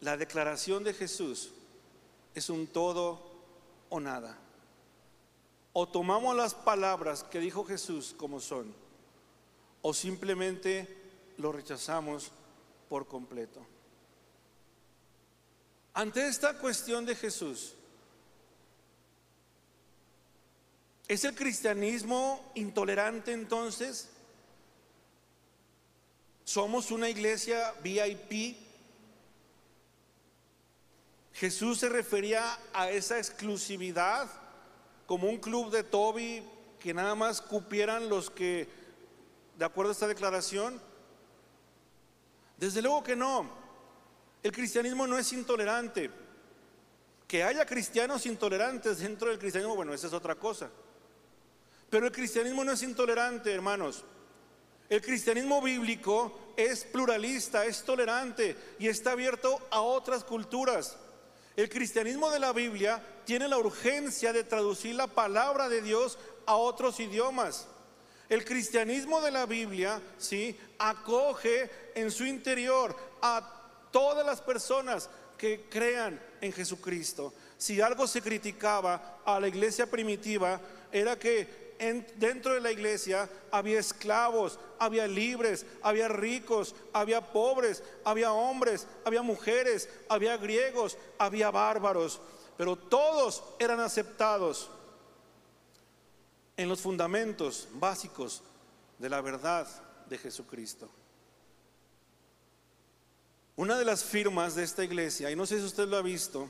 la 0.02 0.18
declaración 0.18 0.84
de 0.84 0.94
Jesús 0.94 1.52
es 2.36 2.50
un 2.50 2.68
todo 2.68 3.22
o 3.90 4.00
nada. 4.00 4.38
O 5.74 5.88
tomamos 5.88 6.36
las 6.36 6.54
palabras 6.54 7.24
que 7.24 7.40
dijo 7.40 7.64
Jesús 7.64 8.16
como 8.18 8.40
son, 8.40 8.74
o 9.82 9.94
simplemente 9.94 10.88
lo 11.38 11.52
rechazamos 11.52 12.32
por 12.90 13.08
completo. 13.08 13.66
Ante 15.94 16.28
esta 16.28 16.58
cuestión 16.58 17.06
de 17.06 17.16
Jesús, 17.16 17.76
¿es 21.08 21.24
el 21.24 21.36
cristianismo 21.36 22.52
intolerante 22.56 23.32
entonces? 23.32 24.10
¿Somos 26.44 26.92
una 26.92 27.10
iglesia 27.10 27.74
VIP? 27.84 28.58
Jesús 31.34 31.80
se 31.80 31.90
refería 31.90 32.60
a 32.74 32.90
esa 32.90 33.18
exclusividad 33.18 34.30
como 35.10 35.28
un 35.28 35.40
club 35.40 35.72
de 35.72 35.84
Toby 35.84 36.44
que 36.80 36.94
nada 36.94 37.16
más 37.16 37.42
cupieran 37.42 38.10
los 38.10 38.30
que, 38.30 38.70
de 39.58 39.66
acuerdo 39.66 39.90
a 39.90 39.94
esta 39.94 40.08
declaración? 40.08 40.80
Desde 42.58 42.80
luego 42.84 43.04
que 43.04 43.16
no. 43.16 43.50
El 44.44 44.52
cristianismo 44.52 45.08
no 45.08 45.18
es 45.18 45.34
intolerante. 45.34 46.12
Que 47.28 47.44
haya 47.44 47.66
cristianos 47.66 48.28
intolerantes 48.28 49.00
dentro 49.00 49.30
del 49.30 49.40
cristianismo, 49.40 49.76
bueno, 49.76 49.96
esa 49.96 50.06
es 50.06 50.14
otra 50.14 50.36
cosa. 50.36 50.70
Pero 51.90 52.06
el 52.06 52.12
cristianismo 52.12 52.64
no 52.64 52.74
es 52.74 52.84
intolerante, 52.84 53.52
hermanos. 53.52 54.06
El 54.90 55.02
cristianismo 55.02 55.60
bíblico 55.60 56.54
es 56.56 56.86
pluralista, 56.86 57.66
es 57.66 57.82
tolerante 57.82 58.56
y 58.78 58.88
está 58.88 59.14
abierto 59.14 59.60
a 59.72 59.82
otras 59.82 60.24
culturas. 60.24 60.98
El 61.56 61.68
cristianismo 61.68 62.30
de 62.30 62.40
la 62.40 62.54
Biblia 62.54 63.04
tiene 63.30 63.48
la 63.48 63.60
urgencia 63.60 64.34
de 64.34 64.44
traducir 64.44 64.96
la 64.96 65.06
palabra 65.06 65.70
de 65.70 65.84
Dios 65.84 66.18
a 66.48 66.56
otros 66.56 67.00
idiomas. 67.00 67.68
El 68.28 68.44
cristianismo 68.44 69.22
de 69.22 69.30
la 69.30 69.46
Biblia, 69.46 70.02
sí, 70.18 70.58
acoge 70.80 71.70
en 71.94 72.10
su 72.10 72.26
interior 72.26 72.96
a 73.22 73.88
todas 73.92 74.26
las 74.26 74.42
personas 74.42 75.12
que 75.38 75.68
crean 75.70 76.20
en 76.42 76.52
Jesucristo. 76.52 77.32
Si 77.56 77.80
algo 77.80 78.08
se 78.08 78.24
criticaba 78.24 79.20
a 79.24 79.40
la 79.40 79.48
iglesia 79.48 79.86
primitiva 79.86 80.60
era 80.92 81.20
que 81.20 81.76
dentro 82.16 82.56
de 82.56 82.62
la 82.62 82.72
iglesia 82.72 83.30
había 83.52 83.80
esclavos, 83.80 84.60
había 84.80 85.06
libres, 85.08 85.68
había 85.84 86.08
ricos, 86.08 86.74
había 86.94 87.22
pobres, 87.22 87.84
había 88.04 88.34
hombres, 88.34 88.88
había 89.06 89.22
mujeres, 89.22 89.88
había 90.10 90.36
griegos, 90.36 90.98
había 91.20 91.52
bárbaros, 91.52 92.20
pero 92.60 92.76
todos 92.76 93.42
eran 93.58 93.80
aceptados 93.80 94.70
en 96.58 96.68
los 96.68 96.82
fundamentos 96.82 97.70
básicos 97.76 98.44
de 98.98 99.08
la 99.08 99.22
verdad 99.22 99.66
de 100.10 100.18
Jesucristo. 100.18 100.90
Una 103.56 103.78
de 103.78 103.86
las 103.86 104.04
firmas 104.04 104.56
de 104.56 104.64
esta 104.64 104.84
iglesia, 104.84 105.32
y 105.32 105.38
no 105.38 105.46
sé 105.46 105.58
si 105.58 105.64
usted 105.64 105.88
lo 105.88 105.96
ha 105.96 106.02
visto, 106.02 106.50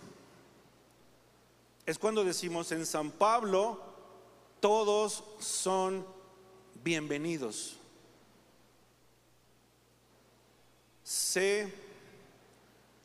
es 1.86 2.00
cuando 2.00 2.24
decimos 2.24 2.72
en 2.72 2.88
San 2.88 3.12
Pablo 3.12 3.80
todos 4.60 5.24
son 5.38 6.04
bienvenidos. 6.84 7.78
Sé 11.04 11.72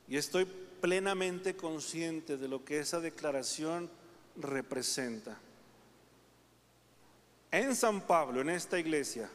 y 0.09 0.17
estoy 0.17 0.47
plenamente 0.85 1.57
consciente 1.57 2.37
de 2.37 2.47
lo 2.47 2.63
que 2.63 2.79
esa 2.79 3.01
declaración 3.01 3.89
representa. 4.37 5.35
En 7.51 7.75
San 7.75 8.03
Pablo, 8.03 8.43
en 8.43 8.51
esta 8.51 8.79
iglesia, 8.79 9.31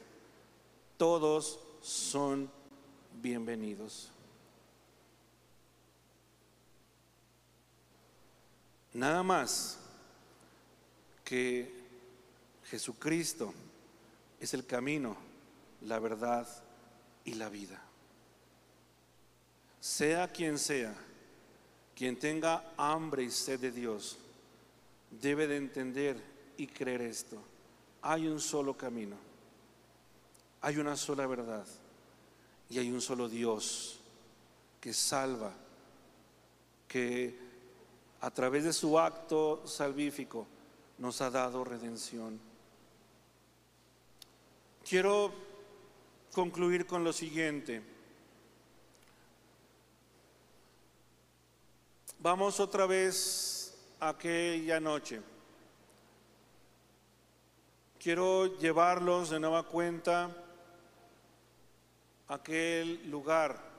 todos 0.96 1.60
son 1.82 2.52
bienvenidos. 3.20 4.12
Nada 8.94 9.24
más 9.24 9.80
que 11.24 11.74
Jesucristo 12.66 13.56
es 14.40 14.54
el 14.54 14.68
camino, 14.68 15.18
la 15.82 15.98
verdad 15.98 16.48
y 17.26 17.34
la 17.34 17.50
vida. 17.50 17.82
Sea 19.80 20.28
quien 20.28 20.60
sea, 20.60 20.94
quien 22.00 22.18
tenga 22.18 22.64
hambre 22.78 23.24
y 23.24 23.30
sed 23.30 23.60
de 23.60 23.74
Dios, 23.74 24.18
debe 25.12 25.48
de 25.48 25.58
entender 25.58 26.16
y 26.56 26.66
creer 26.66 27.02
esto. 27.02 27.38
Hay 28.04 28.26
un 28.26 28.40
solo 28.40 28.78
camino, 28.78 29.18
hay 30.62 30.78
una 30.78 30.96
sola 30.96 31.28
verdad 31.28 31.66
y 32.70 32.80
hay 32.80 32.90
un 32.90 33.02
solo 33.02 33.28
Dios 33.28 34.00
que 34.80 34.94
salva, 34.94 35.52
que 36.88 37.38
a 38.22 38.32
través 38.32 38.64
de 38.64 38.72
su 38.72 38.98
acto 38.98 39.68
salvífico, 39.68 40.48
nos 41.00 41.20
ha 41.20 41.30
dado 41.30 41.66
redención. 41.66 42.40
Quiero 44.88 45.34
concluir 46.32 46.86
con 46.86 47.04
lo 47.04 47.12
siguiente. 47.12 47.82
Vamos 52.21 52.60
otra 52.60 52.86
vez 52.86 53.73
a 53.99 54.10
aquella 54.10 54.79
noche. 54.82 55.21
Quiero 57.97 58.58
llevarlos 58.58 59.29
de 59.29 59.39
nueva 59.39 59.63
cuenta 59.63 60.29
a 62.27 62.34
aquel 62.34 63.10
lugar 63.10 63.69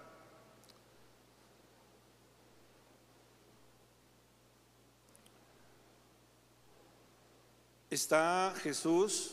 está 7.91 8.55
Jesús 8.63 9.33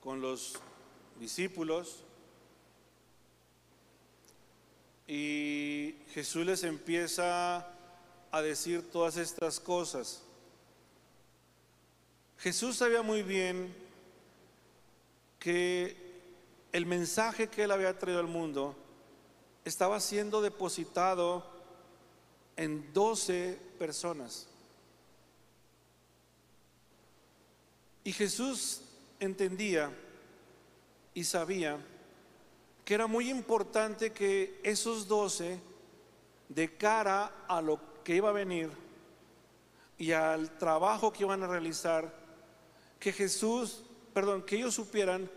con 0.00 0.20
los 0.20 0.60
discípulos 1.18 2.02
y 5.06 5.47
Jesús 6.18 6.44
les 6.44 6.64
empieza 6.64 7.64
a 8.32 8.42
decir 8.42 8.90
todas 8.90 9.16
estas 9.16 9.60
cosas. 9.60 10.20
Jesús 12.38 12.74
sabía 12.74 13.02
muy 13.02 13.22
bien 13.22 13.72
que 15.38 15.96
el 16.72 16.86
mensaje 16.86 17.46
que 17.46 17.62
él 17.62 17.70
había 17.70 17.96
traído 17.96 18.18
al 18.18 18.26
mundo 18.26 18.74
estaba 19.64 20.00
siendo 20.00 20.42
depositado 20.42 21.46
en 22.56 22.92
doce 22.92 23.56
personas. 23.78 24.48
Y 28.02 28.12
Jesús 28.12 28.80
entendía 29.20 29.92
y 31.14 31.22
sabía 31.22 31.78
que 32.84 32.94
era 32.94 33.06
muy 33.06 33.30
importante 33.30 34.10
que 34.10 34.58
esos 34.64 35.06
doce, 35.06 35.60
de 36.48 36.76
cara 36.76 37.44
a 37.46 37.60
lo 37.60 37.80
que 38.02 38.16
iba 38.16 38.30
a 38.30 38.32
venir 38.32 38.70
y 39.98 40.12
al 40.12 40.56
trabajo 40.58 41.12
que 41.12 41.24
iban 41.24 41.42
a 41.42 41.46
realizar, 41.46 42.12
que 42.98 43.12
Jesús, 43.12 43.82
perdón, 44.14 44.42
que 44.42 44.56
ellos 44.56 44.74
supieran 44.74 45.30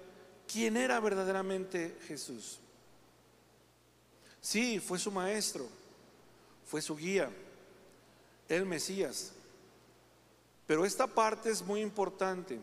quién 0.48 0.78
era 0.78 1.00
verdaderamente 1.00 1.98
Jesús. 2.08 2.60
Sí, 4.40 4.80
fue 4.80 5.00
su 5.00 5.12
maestro, 5.12 5.68
fue 6.66 6.82
su 6.82 6.96
guía, 6.96 7.30
el 8.48 8.66
Mesías, 8.66 9.34
pero 10.66 10.86
esta 10.86 11.08
parte 11.08 11.50
es 11.50 11.62
muy 11.62 11.82
importante. 11.82 12.60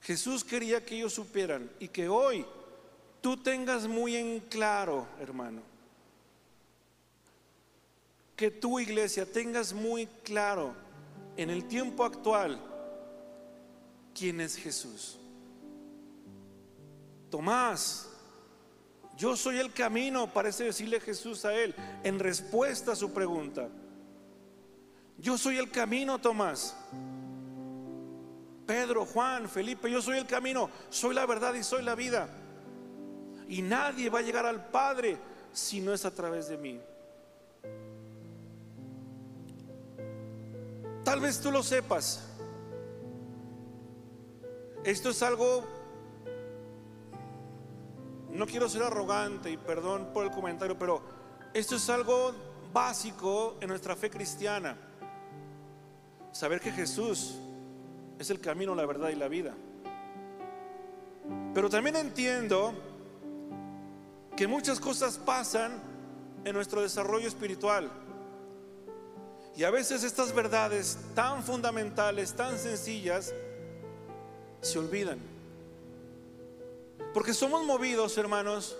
Jesús 0.00 0.44
quería 0.44 0.84
que 0.84 0.96
ellos 0.96 1.14
supieran 1.14 1.70
y 1.78 1.88
que 1.88 2.08
hoy 2.08 2.44
tú 3.20 3.36
tengas 3.36 3.86
muy 3.86 4.16
en 4.16 4.40
claro, 4.40 5.06
hermano, 5.18 5.62
que 8.36 8.50
tu 8.50 8.80
iglesia 8.80 9.30
tengas 9.30 9.72
muy 9.72 10.06
claro 10.22 10.74
en 11.36 11.50
el 11.50 11.66
tiempo 11.66 12.04
actual 12.04 12.60
quién 14.14 14.40
es 14.40 14.56
Jesús. 14.56 15.18
Tomás, 17.30 18.08
yo 19.16 19.36
soy 19.36 19.58
el 19.58 19.72
camino, 19.72 20.32
parece 20.32 20.64
decirle 20.64 21.00
Jesús 21.00 21.44
a 21.44 21.54
él 21.54 21.74
en 22.02 22.18
respuesta 22.18 22.92
a 22.92 22.96
su 22.96 23.12
pregunta. 23.12 23.68
Yo 25.18 25.38
soy 25.38 25.58
el 25.58 25.70
camino, 25.70 26.20
Tomás. 26.20 26.76
Pedro, 28.66 29.04
Juan, 29.04 29.48
Felipe, 29.48 29.90
yo 29.90 30.00
soy 30.00 30.18
el 30.18 30.26
camino, 30.26 30.70
soy 30.88 31.14
la 31.14 31.26
verdad 31.26 31.54
y 31.54 31.62
soy 31.62 31.82
la 31.82 31.94
vida. 31.94 32.28
Y 33.48 33.62
nadie 33.62 34.10
va 34.10 34.20
a 34.20 34.22
llegar 34.22 34.46
al 34.46 34.68
Padre 34.68 35.18
si 35.52 35.80
no 35.80 35.92
es 35.92 36.04
a 36.04 36.14
través 36.14 36.48
de 36.48 36.56
mí. 36.56 36.80
Tal 41.14 41.20
vez 41.20 41.40
tú 41.40 41.52
lo 41.52 41.62
sepas. 41.62 42.24
Esto 44.82 45.10
es 45.10 45.22
algo, 45.22 45.62
no 48.30 48.44
quiero 48.46 48.68
ser 48.68 48.82
arrogante 48.82 49.48
y 49.48 49.56
perdón 49.56 50.08
por 50.12 50.24
el 50.24 50.32
comentario, 50.32 50.76
pero 50.76 51.02
esto 51.52 51.76
es 51.76 51.88
algo 51.88 52.34
básico 52.72 53.58
en 53.60 53.68
nuestra 53.68 53.94
fe 53.94 54.10
cristiana 54.10 54.76
saber 56.32 56.60
que 56.60 56.72
Jesús 56.72 57.36
es 58.18 58.28
el 58.30 58.40
camino, 58.40 58.74
la 58.74 58.84
verdad 58.84 59.10
y 59.10 59.14
la 59.14 59.28
vida. 59.28 59.54
Pero 61.54 61.70
también 61.70 61.94
entiendo 61.94 62.74
que 64.36 64.48
muchas 64.48 64.80
cosas 64.80 65.16
pasan 65.18 65.80
en 66.44 66.54
nuestro 66.56 66.82
desarrollo 66.82 67.28
espiritual. 67.28 67.88
Y 69.56 69.64
a 69.64 69.70
veces 69.70 70.02
estas 70.02 70.34
verdades 70.34 70.98
tan 71.14 71.42
fundamentales, 71.42 72.32
tan 72.32 72.58
sencillas, 72.58 73.32
se 74.60 74.78
olvidan. 74.78 75.18
Porque 77.12 77.32
somos 77.32 77.64
movidos, 77.64 78.18
hermanos, 78.18 78.76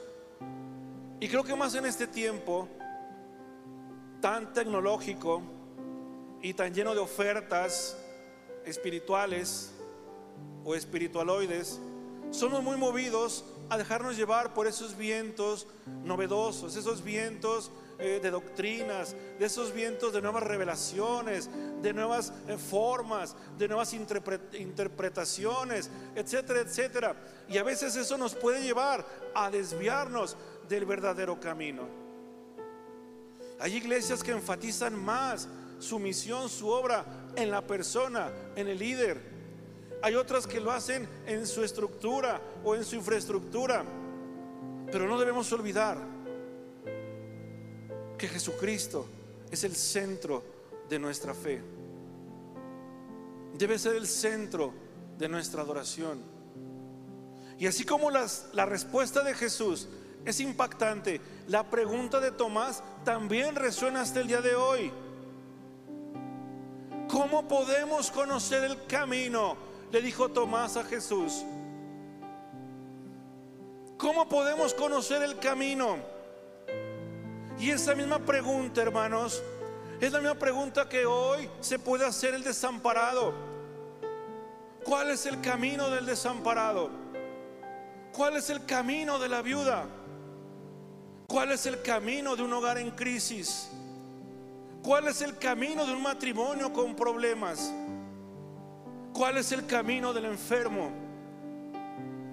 y 1.21 1.29
creo 1.29 1.45
que 1.45 1.55
más 1.55 1.75
en 1.75 1.87
este 1.87 2.07
tiempo 2.07 2.69
tan 4.21 4.53
tecnológico, 4.53 5.43
y 6.45 6.53
tan 6.53 6.75
lleno 6.75 6.95
de 6.95 7.01
ofertas 7.01 7.97
espirituales 8.67 9.71
o 10.63 10.75
espiritualoides, 10.75 11.81
somos 12.31 12.63
muy 12.63 12.77
movidos 12.77 13.47
a 13.71 13.79
dejarnos 13.79 14.15
llevar 14.15 14.53
por 14.53 14.67
esos 14.67 14.95
vientos 14.95 15.67
novedosos, 16.05 16.77
esos 16.77 17.03
vientos 17.03 17.71
eh, 17.99 18.19
de 18.23 18.31
doctrinas, 18.31 19.15
de 19.39 19.47
esos 19.47 19.73
vientos 19.73 20.13
de 20.13 20.21
nuevas 20.21 20.43
revelaciones, 20.43 21.49
de 21.81 21.93
nuevas 21.93 22.33
eh, 22.49 22.57
formas, 22.57 23.37
de 23.57 23.69
nuevas 23.69 23.95
interpretaciones, 23.95 25.91
etcétera, 26.15 26.61
etcétera. 26.61 27.17
Y 27.49 27.59
a 27.59 27.63
veces 27.63 27.95
eso 27.95 28.19
nos 28.19 28.35
puede 28.35 28.63
llevar 28.63 29.05
a 29.35 29.51
desviarnos 29.51 30.37
del 30.69 30.87
verdadero 30.87 31.39
camino. 31.39 31.87
Hay 33.61 33.77
iglesias 33.77 34.25
que 34.25 34.33
enfatizan 34.33 34.97
más 34.97 35.49
su 35.79 35.99
misión, 35.99 36.49
su 36.49 36.69
obra 36.69 37.05
en 37.37 37.51
la 37.51 37.63
persona, 37.63 38.31
en 38.57 38.69
el 38.69 38.79
líder. 38.79 39.21
Hay 40.03 40.17
otras 40.17 40.47
que 40.47 40.61
lo 40.61 40.73
hacen 40.73 41.09
en 41.27 41.47
su 41.47 41.63
estructura 41.63 42.41
o 42.65 42.75
en 42.75 42.85
su 42.85 42.97
infraestructura. 42.97 43.85
Pero 44.91 45.07
no 45.07 45.19
debemos 45.19 45.53
olvidar 45.53 46.14
Jesucristo 48.29 49.07
es 49.51 49.65
el 49.65 49.75
centro 49.75 50.43
de 50.89 50.99
nuestra 50.99 51.35
fe. 51.35 51.63
Debe 53.57 53.79
ser 53.79 53.97
el 53.97 54.07
centro 54.07 54.73
de 55.19 55.29
nuestra 55.29 55.63
adoración. 55.63 56.21
Y 57.59 57.67
así 57.67 57.85
como 57.85 58.11
la 58.11 58.67
respuesta 58.67 59.23
de 59.23 59.35
Jesús 59.35 59.89
es 60.25 60.41
impactante, 60.41 61.21
la 61.49 61.69
pregunta 61.71 62.19
de 62.19 62.33
Tomás 62.33 62.83
también 63.05 63.55
resuena 63.55 64.01
hasta 64.01 64.21
el 64.21 64.27
día 64.27 64.41
de 64.41 64.55
hoy. 64.55 64.91
¿Cómo 67.09 67.47
podemos 67.47 68.11
conocer 68.11 68.65
el 68.65 68.87
camino? 68.87 69.57
Le 69.93 70.01
dijo 70.01 70.31
Tomás 70.31 70.77
a 70.77 70.85
Jesús. 70.85 71.45
¿Cómo 73.99 74.29
podemos 74.29 74.75
conocer 74.75 75.23
el 75.23 75.39
camino? 75.39 76.14
Y 77.59 77.71
esa 77.71 77.95
misma 77.95 78.19
pregunta, 78.19 78.83
hermanos, 78.83 79.43
es 80.01 80.13
la 80.13 80.19
misma 80.19 80.35
pregunta 80.35 80.89
que 80.89 81.07
hoy 81.07 81.49
se 81.61 81.79
puede 81.79 82.05
hacer 82.05 82.35
el 82.35 82.43
desamparado. 82.43 83.33
¿Cuál 84.85 85.11
es 85.11 85.25
el 85.27 85.41
camino 85.41 85.89
del 85.89 86.05
desamparado? 86.05 86.91
¿Cuál 88.13 88.37
es 88.37 88.51
el 88.51 88.65
camino 88.65 89.19
de 89.19 89.29
la 89.29 89.41
viuda? 89.41 89.87
¿Cuál 91.27 91.53
es 91.53 91.65
el 91.67 91.81
camino 91.81 92.37
de 92.37 92.43
un 92.43 92.53
hogar 92.53 92.79
en 92.79 92.91
crisis? 92.91 93.71
¿Cuál 94.83 95.09
es 95.09 95.23
el 95.23 95.39
camino 95.39 95.87
de 95.87 95.93
un 95.93 96.03
matrimonio 96.03 96.73
con 96.73 96.95
problemas? 96.95 97.73
¿Cuál 99.15 99.39
es 99.39 99.53
el 99.53 99.65
camino 99.65 100.13
del 100.13 100.27
enfermo? 100.27 100.91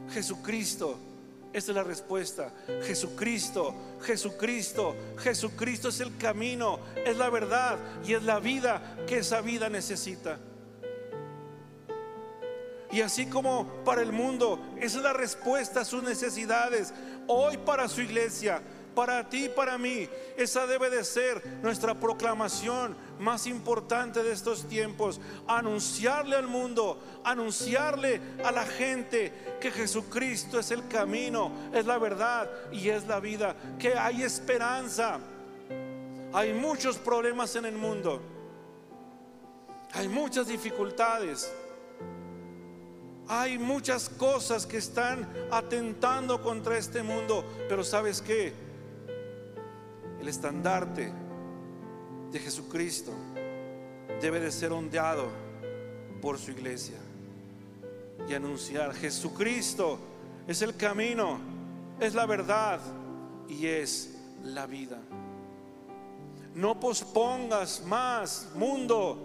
Jesucristo. 0.09 0.99
Esa 1.53 1.71
es 1.71 1.75
la 1.75 1.83
respuesta. 1.83 2.53
Jesucristo, 2.83 3.75
Jesucristo, 4.01 4.95
Jesucristo 5.17 5.89
es 5.89 5.99
el 5.99 6.15
camino, 6.17 6.79
es 7.05 7.17
la 7.17 7.29
verdad 7.29 7.77
y 8.05 8.13
es 8.13 8.23
la 8.23 8.39
vida 8.39 8.97
que 9.07 9.17
esa 9.17 9.41
vida 9.41 9.69
necesita. 9.69 10.39
Y 12.91 13.01
así 13.01 13.25
como 13.25 13.67
para 13.85 14.01
el 14.01 14.11
mundo, 14.11 14.59
esa 14.77 14.97
es 14.97 15.03
la 15.03 15.13
respuesta 15.13 15.81
a 15.81 15.85
sus 15.85 16.03
necesidades. 16.03 16.93
Hoy 17.27 17.57
para 17.57 17.87
su 17.87 18.01
iglesia, 18.01 18.61
para 18.95 19.29
ti 19.29 19.45
y 19.45 19.49
para 19.49 19.77
mí, 19.77 20.07
esa 20.37 20.67
debe 20.67 20.89
de 20.89 21.03
ser 21.03 21.45
nuestra 21.61 21.93
proclamación 21.93 22.95
más 23.19 23.47
importante 23.47 24.23
de 24.23 24.31
estos 24.31 24.67
tiempos. 24.67 25.19
Anunciarle 25.47 26.35
al 26.35 26.47
mundo, 26.47 26.99
anunciarle 27.23 28.21
a 28.43 28.51
la 28.51 28.65
gente 28.65 29.57
que 29.59 29.71
Jesucristo 29.71 30.59
es 30.59 30.71
el 30.71 30.87
camino, 30.87 31.51
es 31.73 31.85
la 31.85 31.97
verdad 31.97 32.49
y 32.71 32.89
es 32.89 33.07
la 33.07 33.19
vida, 33.19 33.55
que 33.79 33.95
hay 33.95 34.23
esperanza. 34.23 35.19
Hay 36.33 36.53
muchos 36.53 36.97
problemas 36.97 37.55
en 37.55 37.65
el 37.65 37.75
mundo. 37.75 38.21
Hay 39.93 40.07
muchas 40.07 40.47
dificultades. 40.47 41.51
Hay 43.27 43.57
muchas 43.57 44.09
cosas 44.09 44.65
que 44.65 44.77
están 44.77 45.27
atentando 45.51 46.41
contra 46.41 46.77
este 46.77 47.01
mundo, 47.03 47.45
pero 47.69 47.83
¿sabes 47.83 48.21
qué? 48.21 48.70
El 50.21 50.27
estandarte 50.27 51.11
de 52.31 52.39
Jesucristo 52.39 53.11
debe 54.21 54.39
de 54.39 54.51
ser 54.51 54.71
ondeado 54.71 55.29
por 56.21 56.37
su 56.37 56.51
iglesia 56.51 56.97
y 58.29 58.35
anunciar, 58.35 58.93
Jesucristo 58.93 59.97
es 60.47 60.61
el 60.61 60.77
camino, 60.77 61.39
es 61.99 62.13
la 62.13 62.27
verdad 62.27 62.79
y 63.49 63.65
es 63.65 64.15
la 64.43 64.67
vida. 64.67 64.99
No 66.53 66.79
pospongas 66.79 67.83
más, 67.83 68.49
mundo. 68.53 69.17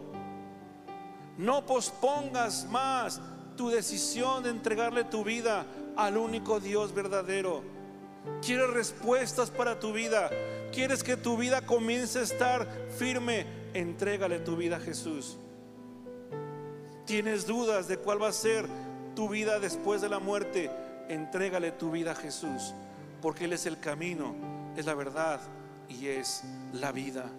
No 1.36 1.66
pospongas 1.66 2.64
más 2.70 3.20
tu 3.55 3.68
decisión 3.68 4.42
de 4.44 4.49
entregarle 4.49 5.05
tu 5.05 5.24
vida 5.24 5.66
al 5.94 6.16
único 6.16 6.59
Dios 6.59 6.94
verdadero. 6.94 7.62
Quieres 8.40 8.70
respuestas 8.70 9.51
para 9.51 9.78
tu 9.78 9.92
vida. 9.92 10.30
Quieres 10.73 11.03
que 11.03 11.17
tu 11.17 11.37
vida 11.37 11.62
comience 11.62 12.19
a 12.19 12.23
estar 12.23 12.69
firme. 12.99 13.47
Entrégale 13.75 14.39
tu 14.39 14.57
vida 14.57 14.77
a 14.77 14.81
Jesús. 14.81 15.39
Tienes 17.05 17.47
dudas 17.47 17.89
de 17.89 17.99
cuál 17.99 18.23
va 18.23 18.29
a 18.29 18.33
ser 18.33 18.67
tu 19.14 19.29
vida 19.29 19.59
después 19.61 20.01
de 20.01 20.09
la 20.09 20.19
muerte. 20.19 20.71
Entrégale 21.09 21.73
tu 21.73 21.91
vida 21.91 22.12
a 22.12 22.14
Jesús. 22.14 22.75
Porque 23.23 23.45
Él 23.45 23.53
es 23.53 23.67
el 23.67 23.81
camino, 23.81 24.35
es 24.77 24.87
la 24.87 24.95
verdad 24.95 25.41
y 25.89 26.09
es 26.09 26.43
la 26.73 26.93
vida. 26.93 27.31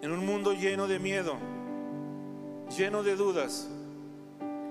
En 0.00 0.12
un 0.12 0.24
mundo 0.24 0.52
lleno 0.52 0.86
de 0.86 0.98
miedo 0.98 1.36
lleno 2.76 3.02
de 3.02 3.16
dudas 3.16 3.68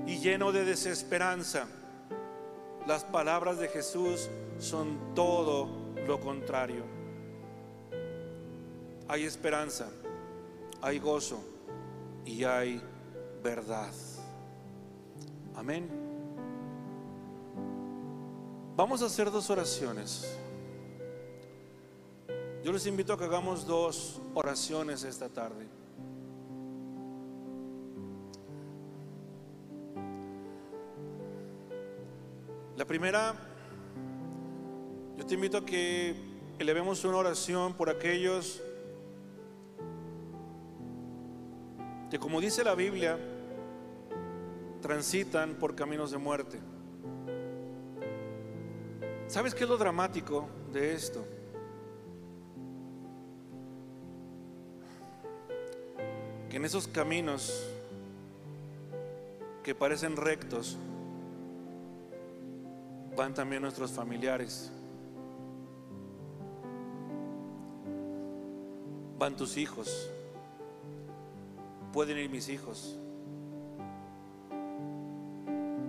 y 0.05 0.20
lleno 0.20 0.51
de 0.51 0.65
desesperanza, 0.65 1.68
las 2.86 3.03
palabras 3.03 3.59
de 3.59 3.68
Jesús 3.68 4.30
son 4.59 5.13
todo 5.13 5.86
lo 6.07 6.19
contrario. 6.19 6.83
Hay 9.09 9.23
esperanza, 9.23 9.89
hay 10.81 10.99
gozo 10.99 11.39
y 12.25 12.43
hay 12.43 12.81
verdad. 13.43 13.91
Amén. 15.55 15.89
Vamos 18.75 19.01
a 19.01 19.05
hacer 19.05 19.31
dos 19.31 19.49
oraciones. 19.49 20.37
Yo 22.63 22.71
les 22.71 22.85
invito 22.85 23.13
a 23.13 23.17
que 23.17 23.25
hagamos 23.25 23.65
dos 23.65 24.21
oraciones 24.33 25.03
esta 25.03 25.29
tarde. 25.29 25.67
La 32.75 32.85
primera, 32.85 33.33
yo 35.18 35.26
te 35.26 35.34
invito 35.34 35.57
a 35.57 35.65
que 35.65 36.15
elevemos 36.59 37.03
una 37.03 37.18
oración 37.18 37.74
por 37.74 37.89
aquellos 37.89 38.61
que, 42.09 42.20
como 42.20 42.39
dice 42.39 42.63
la 42.63 42.76
Biblia, 42.76 43.18
transitan 44.82 45.55
por 45.55 45.76
caminos 45.76 46.11
de 46.11 46.18
muerte. 46.18 46.59
¿Sabes 49.28 49.53
qué 49.53 49.63
es 49.63 49.70
lo 49.70 49.78
dramático 49.78 50.47
de 50.72 50.93
esto? 50.93 51.26
Que 56.49 56.57
en 56.57 56.63
esos 56.63 56.88
caminos 56.88 57.68
que 59.63 59.76
parecen 59.76 60.15
rectos, 60.15 60.78
van 63.18 63.34
también 63.34 63.63
nuestros 63.63 63.91
familiares. 63.91 64.72
Van 69.18 69.36
tus 69.36 69.57
hijos. 69.57 70.09
Pueden 71.91 72.18
ir 72.18 72.30
mis 72.30 72.49
hijos. 72.49 72.97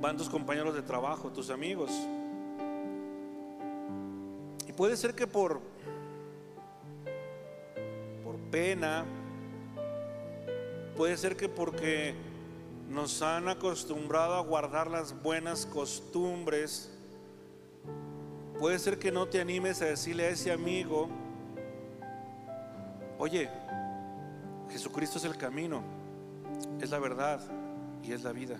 Van 0.00 0.16
tus 0.16 0.28
compañeros 0.28 0.74
de 0.74 0.82
trabajo, 0.82 1.30
tus 1.30 1.50
amigos. 1.50 1.90
Y 4.66 4.72
puede 4.72 4.96
ser 4.96 5.14
que 5.14 5.26
por 5.26 5.60
por 8.24 8.36
pena, 8.50 9.04
puede 10.96 11.16
ser 11.16 11.36
que 11.36 11.48
porque 11.48 12.14
nos 12.88 13.22
han 13.22 13.48
acostumbrado 13.48 14.34
a 14.34 14.40
guardar 14.40 14.90
las 14.90 15.22
buenas 15.22 15.66
costumbres, 15.66 16.90
Puede 18.58 18.80
ser 18.80 18.98
que 18.98 19.12
no 19.12 19.28
te 19.28 19.40
animes 19.40 19.80
a 19.82 19.84
decirle 19.84 20.26
a 20.26 20.30
ese 20.30 20.50
amigo, 20.50 21.08
oye, 23.18 23.50
Jesucristo 24.70 25.18
es 25.18 25.24
el 25.24 25.36
camino, 25.36 25.82
es 26.80 26.90
la 26.90 26.98
verdad 26.98 27.40
y 28.02 28.12
es 28.12 28.22
la 28.22 28.32
vida. 28.32 28.56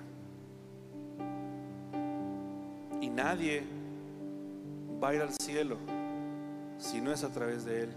Y 3.01 3.09
nadie 3.09 3.65
va 5.03 5.11
a 5.11 5.15
ir 5.15 5.23
al 5.23 5.33
cielo 5.41 5.77
si 6.79 7.01
no 7.01 7.13
es 7.13 7.23
a 7.25 7.31
través 7.31 7.65
de 7.65 7.85
Él. 7.85 7.91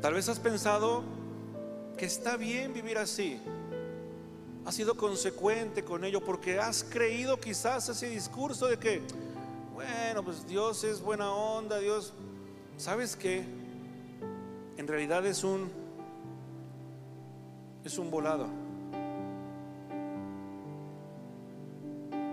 Tal 0.00 0.14
vez 0.14 0.28
has 0.28 0.38
pensado 0.38 1.02
que 1.96 2.04
está 2.04 2.36
bien 2.36 2.74
vivir 2.74 2.98
así, 2.98 3.40
has 4.66 4.74
sido 4.74 4.96
consecuente 4.96 5.84
con 5.84 6.04
ello 6.04 6.20
porque 6.22 6.58
has 6.58 6.84
creído 6.84 7.40
quizás 7.40 7.88
ese 7.88 8.10
discurso 8.10 8.66
de 8.66 8.78
que, 8.78 9.02
bueno, 9.72 10.22
pues 10.22 10.46
Dios 10.46 10.84
es 10.84 11.00
buena 11.00 11.32
onda, 11.32 11.78
Dios, 11.78 12.12
¿sabes 12.76 13.16
qué? 13.16 13.44
En 14.76 14.86
realidad 14.86 15.24
es 15.26 15.44
un 15.44 15.70
es 17.84 17.98
un 17.98 18.10
volado. 18.10 18.48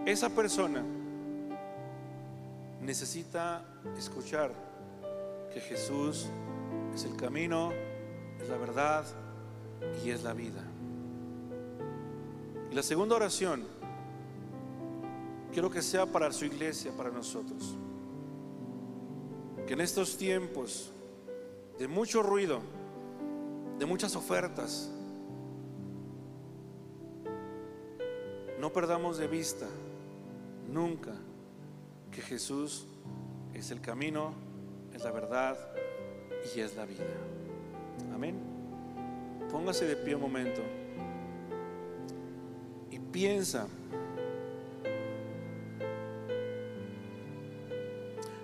Esa 0.06 0.30
persona 0.30 0.84
necesita 2.82 3.64
escuchar 3.98 4.52
que 5.54 5.62
Jesús 5.62 6.28
es 6.94 7.06
el 7.06 7.16
camino, 7.16 7.72
es 8.41 8.50
la 8.50 8.58
verdad 8.58 9.06
y 10.04 10.10
es 10.10 10.24
la 10.24 10.34
vida. 10.34 10.64
Y 12.72 12.76
la 12.76 12.84
segunda 12.84 13.16
oración, 13.16 13.64
quiero 15.54 15.70
que 15.70 15.84
sea 15.84 16.08
para 16.08 16.32
su 16.34 16.46
iglesia, 16.46 16.91
para 16.98 17.12
nosotros. 17.12 17.78
Que 19.68 19.74
en 19.74 19.82
estos 19.82 20.18
tiempos 20.18 20.91
de 21.80 21.88
mucho 21.88 22.22
ruido, 22.22 22.59
de 23.80 23.86
muchas 23.86 24.16
ofertas, 24.16 24.89
no 28.59 28.72
perdamos 28.72 29.18
de 29.18 29.28
vista 29.28 29.68
nunca 30.70 31.14
que 32.11 32.22
Jesús 32.22 32.88
es 33.53 33.72
el 33.72 33.82
camino, 33.82 34.34
es 34.93 35.03
la 35.03 35.11
verdad 35.11 35.57
y 36.55 36.59
es 36.59 36.76
la 36.76 36.86
vida. 36.86 37.03
Amén. 38.14 38.36
Póngase 39.51 39.86
de 39.86 39.95
pie 39.95 40.16
un 40.16 40.22
momento 40.22 40.61
y 42.91 42.99
piensa. 42.99 43.68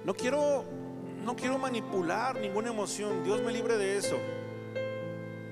No 0.05 0.13
quiero 0.13 0.65
no 1.29 1.35
quiero 1.35 1.59
manipular 1.59 2.39
ninguna 2.39 2.69
emoción. 2.69 3.23
Dios 3.23 3.39
me 3.43 3.51
libre 3.51 3.77
de 3.77 3.97
eso. 3.97 4.17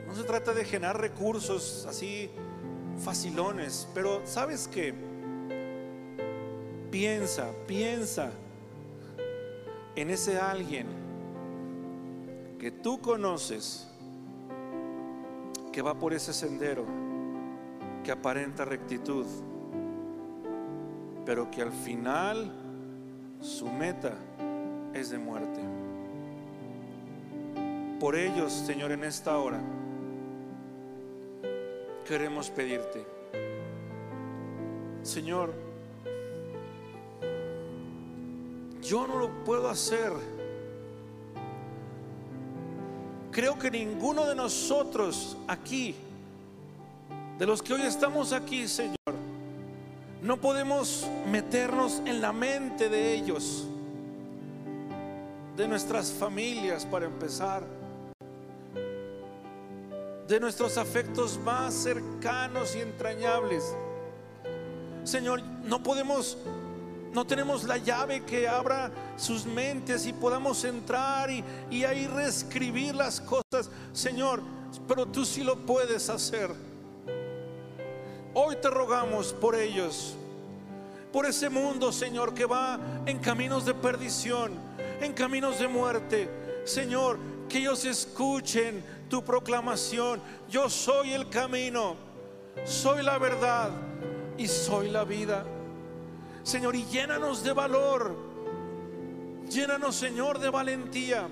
No 0.07 0.15
se 0.15 0.23
trata 0.23 0.51
de 0.51 0.65
generar 0.65 0.99
recursos 0.99 1.85
así 1.87 2.31
facilones, 2.97 3.87
pero 3.93 4.25
¿sabes 4.25 4.67
qué? 4.67 4.95
Piensa, 6.89 7.51
piensa 7.67 8.31
en 9.95 10.09
ese 10.09 10.39
alguien 10.39 10.87
que 12.57 12.71
tú 12.71 12.99
conoces 12.99 13.87
que 15.71 15.83
va 15.83 15.93
por 15.93 16.11
ese 16.11 16.33
sendero 16.33 16.85
que 18.03 18.11
aparenta 18.11 18.65
rectitud, 18.65 19.27
pero 21.23 21.51
que 21.51 21.61
al 21.61 21.71
final 21.71 22.51
su 23.41 23.67
meta 23.69 24.17
de 24.97 25.19
muerte. 25.19 25.61
Por 27.99 28.15
ellos, 28.15 28.51
Señor, 28.51 28.91
en 28.91 29.03
esta 29.03 29.37
hora 29.37 29.61
queremos 32.03 32.49
pedirte, 32.49 33.05
Señor, 35.03 35.53
yo 38.81 39.05
no 39.05 39.17
lo 39.17 39.43
puedo 39.43 39.69
hacer. 39.69 40.11
Creo 43.31 43.59
que 43.59 43.69
ninguno 43.69 44.25
de 44.25 44.33
nosotros 44.35 45.37
aquí, 45.47 45.93
de 47.37 47.45
los 47.45 47.61
que 47.61 47.73
hoy 47.73 47.81
estamos 47.83 48.33
aquí, 48.33 48.67
Señor, 48.67 48.95
no 50.23 50.37
podemos 50.37 51.07
meternos 51.29 52.01
en 52.05 52.19
la 52.19 52.33
mente 52.33 52.89
de 52.89 53.13
ellos, 53.13 53.67
de 55.57 55.67
nuestras 55.67 56.11
familias 56.11 56.85
para 56.85 57.07
empezar, 57.07 57.63
de 60.27 60.39
nuestros 60.39 60.77
afectos 60.77 61.39
más 61.39 61.73
cercanos 61.73 62.75
y 62.75 62.81
entrañables. 62.81 63.75
Señor, 65.03 65.41
no 65.41 65.81
podemos 65.81 66.37
no 67.11 67.25
tenemos 67.25 67.63
la 67.63 67.77
llave 67.77 68.23
que 68.23 68.47
abra 68.47 68.91
sus 69.15 69.45
mentes 69.45 70.05
y 70.05 70.13
podamos 70.13 70.63
entrar 70.63 71.31
y, 71.31 71.43
y, 71.71 71.83
ahí 71.83 72.05
reescribir 72.05 72.93
las 72.93 73.19
cosas, 73.19 73.71
Señor, 73.93 74.43
pero 74.87 75.07
tú 75.07 75.25
sí 75.25 75.43
lo 75.43 75.57
puedes 75.65 76.09
hacer. 76.11 76.51
Hoy 78.35 78.57
te 78.57 78.69
rogamos 78.69 79.33
por 79.33 79.55
ellos, 79.55 80.13
por 81.11 81.25
ese 81.25 81.49
mundo, 81.49 81.91
Señor, 81.91 82.35
que 82.35 82.45
va 82.45 82.79
en 83.07 83.17
caminos 83.17 83.65
de 83.65 83.73
perdición, 83.73 84.66
en 85.01 85.13
caminos 85.13 85.59
de 85.59 85.67
muerte. 85.67 86.29
Señor, 86.65 87.17
que 87.47 87.59
ellos 87.59 87.85
escuchen 87.85 88.83
tu 89.09 89.23
proclamación. 89.23 90.21
Yo 90.49 90.69
soy 90.69 91.13
el 91.13 91.29
camino, 91.29 91.95
soy 92.65 93.03
la 93.03 93.17
verdad 93.17 93.71
y 94.37 94.47
soy 94.47 94.89
la 94.89 95.03
vida. 95.03 95.45
Señor, 96.43 96.75
y 96.75 96.85
llénanos 96.85 97.43
de 97.43 97.53
valor. 97.53 98.15
Llénanos, 99.49 99.95
Señor, 99.95 100.39
de 100.39 100.49
valentía. 100.49 101.27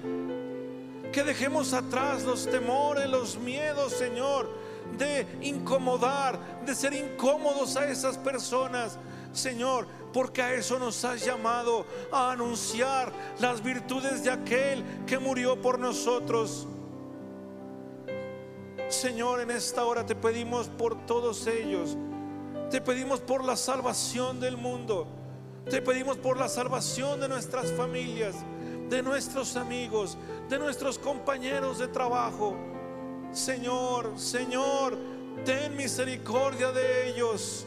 Que 1.12 1.24
dejemos 1.24 1.74
atrás 1.74 2.24
los 2.24 2.46
temores, 2.46 3.10
los 3.10 3.38
miedos, 3.38 3.94
Señor, 3.94 4.50
de 4.98 5.26
incomodar, 5.42 6.38
de 6.66 6.76
ser 6.76 6.94
incómodos 6.94 7.78
a 7.78 7.90
esas 7.90 8.18
personas. 8.18 8.98
Señor, 9.36 9.88
porque 10.14 10.42
a 10.42 10.54
eso 10.54 10.80
nos 10.80 11.04
has 11.06 11.24
llamado, 11.24 11.86
a 12.12 12.32
anunciar 12.32 13.12
las 13.40 13.62
virtudes 13.62 14.24
de 14.24 14.32
aquel 14.32 14.84
que 15.06 15.20
murió 15.20 15.62
por 15.62 15.78
nosotros. 15.78 16.68
Señor, 18.90 19.42
en 19.42 19.52
esta 19.52 19.86
hora 19.86 20.06
te 20.06 20.16
pedimos 20.16 20.70
por 20.70 21.06
todos 21.06 21.48
ellos 21.48 21.98
te 22.70 22.82
pedimos 22.82 23.20
por 23.20 23.44
la 23.44 23.56
salvación 23.56 24.40
del 24.40 24.58
mundo. 24.58 25.08
Te 25.70 25.82
pedimos 25.82 26.18
por 26.18 26.38
la 26.38 26.50
salvación 26.50 27.20
de 27.20 27.30
nuestras 27.30 27.72
familias, 27.72 28.36
de 28.90 29.02
nuestros 29.02 29.56
amigos, 29.56 30.18
de 30.50 30.60
nuestros 30.60 31.00
compañeros 31.00 31.80
de 31.80 31.88
trabajo. 31.88 32.56
Señor, 33.32 34.14
Señor, 34.18 34.98
ten 35.44 35.76
misericordia 35.76 36.72
de 36.72 37.10
ellos. 37.10 37.66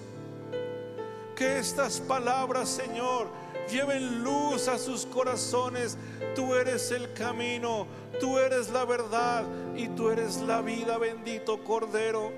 Que 1.39 1.59
estas 1.59 2.01
palabras, 2.01 2.69
Señor, 2.69 3.29
lleven 3.71 4.25
luz 4.25 4.67
a 4.67 4.77
sus 4.77 5.07
corazones. 5.07 5.97
Tú 6.35 6.53
eres 6.57 6.91
el 6.91 7.13
camino, 7.13 7.87
tú 8.19 8.39
eres 8.39 8.71
la 8.71 8.85
verdad 8.85 9.45
y 9.77 9.87
tú 9.87 10.09
eres 10.11 10.39
la 10.39 10.63
vida, 10.63 10.99
bendito 10.99 11.63
Cordero. 11.63 12.33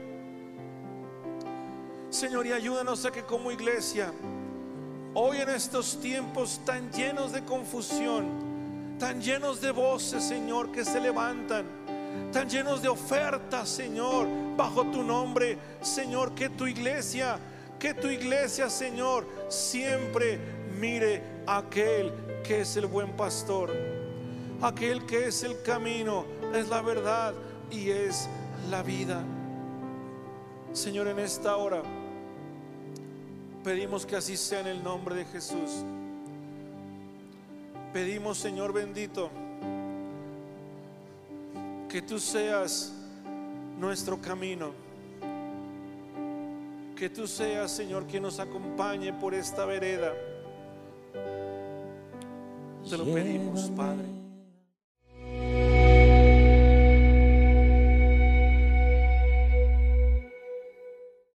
Señor, 2.11 2.47
y 2.47 2.53
ayúdanos 2.53 3.07
a 3.07 3.11
que 3.11 3.23
como 3.23 3.51
iglesia, 3.51 4.13
hoy 5.15 5.39
en 5.39 5.49
estos 5.49 5.99
tiempos 5.99 6.61
tan 6.67 6.93
llenos 6.93 7.33
de 7.33 7.43
confusión, 7.43 8.99
tan 8.99 9.23
llenos 9.23 9.63
de 9.63 9.71
voces, 9.71 10.23
Señor, 10.23 10.73
que 10.73 10.85
se 10.85 11.01
levantan, 11.01 11.65
tan 12.35 12.51
llenos 12.51 12.83
de 12.83 12.91
ofertas, 12.91 13.67
Señor, 13.67 14.29
bajo 14.59 14.85
tu 14.91 15.03
nombre, 15.03 15.57
Señor, 15.81 16.35
que 16.35 16.51
tu 16.51 16.67
iglesia, 16.67 17.39
que 17.81 17.95
tu 17.95 18.07
iglesia, 18.07 18.71
Señor, 18.71 19.27
siempre 19.49 20.39
mire 20.79 21.23
a 21.47 21.59
aquel 21.59 22.13
que 22.45 22.61
es 22.61 22.77
el 22.77 22.87
buen 22.87 23.17
pastor, 23.17 23.75
aquel 24.63 25.05
que 25.07 25.27
es 25.27 25.43
el 25.43 25.61
camino, 25.63 26.25
es 26.55 26.69
la 26.69 26.83
verdad 26.83 27.35
y 27.73 27.91
es 27.91 28.29
la 28.71 28.85
vida. 28.85 29.25
Señor, 30.73 31.09
en 31.09 31.19
esta 31.19 31.57
hora 31.57 31.83
Pedimos 33.63 34.07
que 34.07 34.17
así 34.17 34.39
sea 34.39 34.61
en 34.61 34.69
el 34.69 34.83
nombre 34.83 35.15
de 35.15 35.27
Jesús. 35.27 35.85
Pedimos, 37.93 38.39
Señor 38.39 38.73
bendito, 38.73 39.31
que 41.89 42.01
tú 42.01 42.19
seas 42.19 42.93
nuestro 43.79 44.19
camino. 44.19 44.71
Que 47.01 47.09
tú 47.09 47.27
seas, 47.27 47.71
Señor, 47.71 48.07
quien 48.07 48.25
nos 48.25 48.41
acompañe 48.41 49.11
por 49.15 49.33
esta 49.33 49.65
vereda. 49.65 50.13
Te 52.87 52.99
lo 52.99 53.07
pedimos, 53.07 53.71
Padre. 53.71 54.20